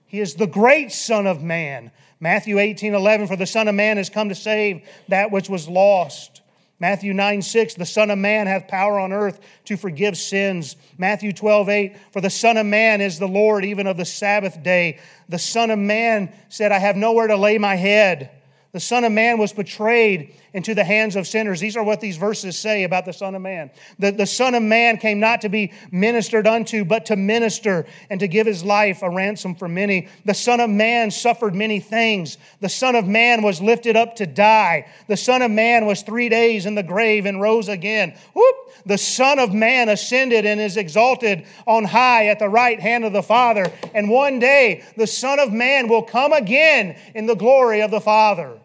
He 0.05 0.21
is 0.21 0.35
the 0.35 0.47
great 0.47 0.91
Son 0.91 1.27
of 1.27 1.43
Man. 1.43 1.91
Matthew 2.19 2.57
18 2.57 2.93
11, 2.93 3.27
for 3.27 3.35
the 3.35 3.45
Son 3.45 3.67
of 3.67 3.75
Man 3.75 3.97
has 3.97 4.09
come 4.09 4.29
to 4.29 4.35
save 4.35 4.87
that 5.09 5.31
which 5.31 5.49
was 5.49 5.67
lost. 5.67 6.41
Matthew 6.83 7.13
9 7.13 7.41
6, 7.41 7.75
the 7.75 7.85
Son 7.85 8.11
of 8.11 8.17
Man 8.17 8.45
hath 8.45 8.67
power 8.67 8.99
on 8.99 9.13
earth 9.13 9.39
to 9.63 9.77
forgive 9.77 10.17
sins. 10.17 10.75
Matthew 10.97 11.31
12 11.31 11.69
8, 11.69 11.97
for 12.11 12.19
the 12.19 12.29
Son 12.29 12.57
of 12.57 12.65
Man 12.65 12.99
is 12.99 13.19
the 13.19 13.25
Lord 13.25 13.63
even 13.63 13.87
of 13.87 13.95
the 13.95 14.03
Sabbath 14.03 14.61
day. 14.61 14.99
The 15.29 15.39
Son 15.39 15.71
of 15.71 15.79
Man 15.79 16.33
said, 16.49 16.73
I 16.73 16.79
have 16.79 16.97
nowhere 16.97 17.27
to 17.27 17.37
lay 17.37 17.57
my 17.57 17.75
head. 17.75 18.31
The 18.73 18.81
Son 18.81 19.05
of 19.05 19.13
Man 19.13 19.37
was 19.37 19.53
betrayed 19.53 20.35
into 20.53 20.75
the 20.75 20.83
hands 20.83 21.15
of 21.15 21.27
sinners. 21.27 21.59
These 21.59 21.75
are 21.75 21.83
what 21.83 21.99
these 21.99 22.17
verses 22.17 22.57
say 22.57 22.83
about 22.83 23.05
the 23.05 23.13
Son 23.13 23.33
of 23.33 23.41
Man. 23.41 23.71
The, 23.97 24.11
the 24.11 24.27
Son 24.27 24.53
of 24.53 24.61
Man 24.61 24.97
came 24.97 25.19
not 25.19 25.41
to 25.41 25.49
be 25.49 25.73
ministered 25.91 26.45
unto, 26.45 26.85
but 26.85 27.07
to 27.07 27.15
minister 27.15 27.85
and 28.09 28.19
to 28.19 28.27
give 28.27 28.45
his 28.45 28.63
life 28.63 29.01
a 29.01 29.09
ransom 29.09 29.55
for 29.55 29.67
many. 29.67 30.07
The 30.25 30.33
Son 30.33 30.59
of 30.59 30.69
Man 30.69 31.09
suffered 31.09 31.55
many 31.55 31.79
things. 31.79 32.37
The 32.59 32.69
Son 32.69 32.95
of 32.95 33.07
Man 33.07 33.41
was 33.41 33.61
lifted 33.61 33.95
up 33.95 34.15
to 34.17 34.27
die. 34.27 34.87
The 35.07 35.17
Son 35.17 35.41
of 35.41 35.49
Man 35.49 35.85
was 35.85 36.03
three 36.03 36.29
days 36.29 36.65
in 36.65 36.75
the 36.75 36.83
grave 36.83 37.25
and 37.25 37.41
rose 37.41 37.67
again. 37.67 38.15
Whoop! 38.33 38.55
The 38.85 38.97
Son 38.97 39.39
of 39.39 39.53
Man 39.53 39.89
ascended 39.89 40.45
and 40.45 40.61
is 40.61 40.77
exalted 40.77 41.45
on 41.65 41.85
high 41.85 42.27
at 42.27 42.39
the 42.39 42.49
right 42.49 42.79
hand 42.79 43.05
of 43.05 43.13
the 43.13 43.23
Father. 43.23 43.71
And 43.93 44.09
one 44.09 44.39
day 44.39 44.83
the 44.97 45.07
Son 45.07 45.39
of 45.39 45.51
Man 45.51 45.87
will 45.87 46.03
come 46.03 46.33
again 46.33 46.97
in 47.15 47.25
the 47.25 47.35
glory 47.35 47.81
of 47.81 47.91
the 47.91 48.01
Father. 48.01 48.59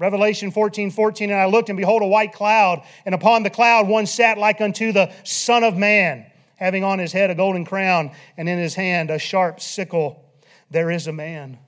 Revelation 0.00 0.50
14, 0.50 0.90
14, 0.92 1.30
and 1.30 1.38
I 1.38 1.44
looked, 1.44 1.68
and 1.68 1.76
behold, 1.76 2.00
a 2.00 2.06
white 2.06 2.32
cloud, 2.32 2.82
and 3.04 3.14
upon 3.14 3.42
the 3.42 3.50
cloud 3.50 3.86
one 3.86 4.06
sat 4.06 4.38
like 4.38 4.62
unto 4.62 4.92
the 4.92 5.12
Son 5.24 5.62
of 5.62 5.76
Man, 5.76 6.24
having 6.56 6.82
on 6.82 6.98
his 6.98 7.12
head 7.12 7.28
a 7.28 7.34
golden 7.34 7.66
crown, 7.66 8.10
and 8.38 8.48
in 8.48 8.58
his 8.58 8.74
hand 8.74 9.10
a 9.10 9.18
sharp 9.18 9.60
sickle. 9.60 10.24
There 10.70 10.90
is 10.90 11.06
a 11.06 11.12
man. 11.12 11.58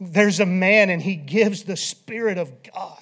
There's 0.00 0.40
a 0.40 0.46
man, 0.46 0.88
and 0.88 1.02
he 1.02 1.14
gives 1.14 1.64
the 1.64 1.76
Spirit 1.76 2.38
of 2.38 2.50
God. 2.62 2.98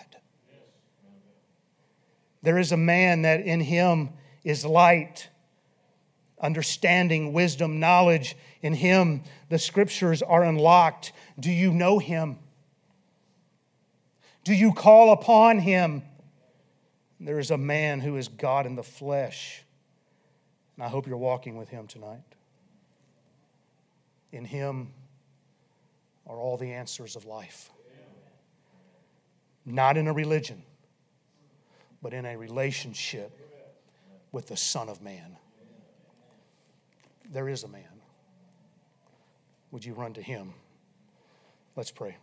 There 2.42 2.58
is 2.58 2.72
a 2.72 2.76
man 2.76 3.22
that 3.22 3.42
in 3.42 3.60
him 3.60 4.10
is 4.42 4.64
light, 4.64 5.28
understanding, 6.40 7.32
wisdom, 7.32 7.78
knowledge. 7.78 8.36
In 8.62 8.74
him, 8.74 9.22
the 9.48 9.60
scriptures 9.60 10.22
are 10.22 10.42
unlocked. 10.42 11.12
Do 11.38 11.52
you 11.52 11.72
know 11.72 12.00
him? 12.00 12.40
Do 14.44 14.54
you 14.54 14.72
call 14.72 15.12
upon 15.12 15.58
him? 15.58 16.02
There 17.20 17.38
is 17.38 17.50
a 17.50 17.56
man 17.56 18.00
who 18.00 18.16
is 18.16 18.28
God 18.28 18.66
in 18.66 18.74
the 18.74 18.82
flesh. 18.82 19.62
And 20.76 20.84
I 20.84 20.88
hope 20.88 21.06
you're 21.06 21.16
walking 21.16 21.56
with 21.56 21.68
him 21.68 21.86
tonight. 21.86 22.22
In 24.32 24.44
him 24.44 24.92
are 26.26 26.36
all 26.36 26.56
the 26.56 26.72
answers 26.72 27.14
of 27.14 27.24
life. 27.24 27.70
Not 29.64 29.96
in 29.96 30.08
a 30.08 30.12
religion, 30.12 30.62
but 32.02 32.12
in 32.12 32.26
a 32.26 32.36
relationship 32.36 33.30
with 34.32 34.48
the 34.48 34.56
Son 34.56 34.88
of 34.88 35.00
Man. 35.02 35.36
There 37.30 37.48
is 37.48 37.62
a 37.62 37.68
man. 37.68 37.84
Would 39.70 39.84
you 39.84 39.94
run 39.94 40.14
to 40.14 40.22
him? 40.22 40.54
Let's 41.76 41.90
pray. 41.90 42.16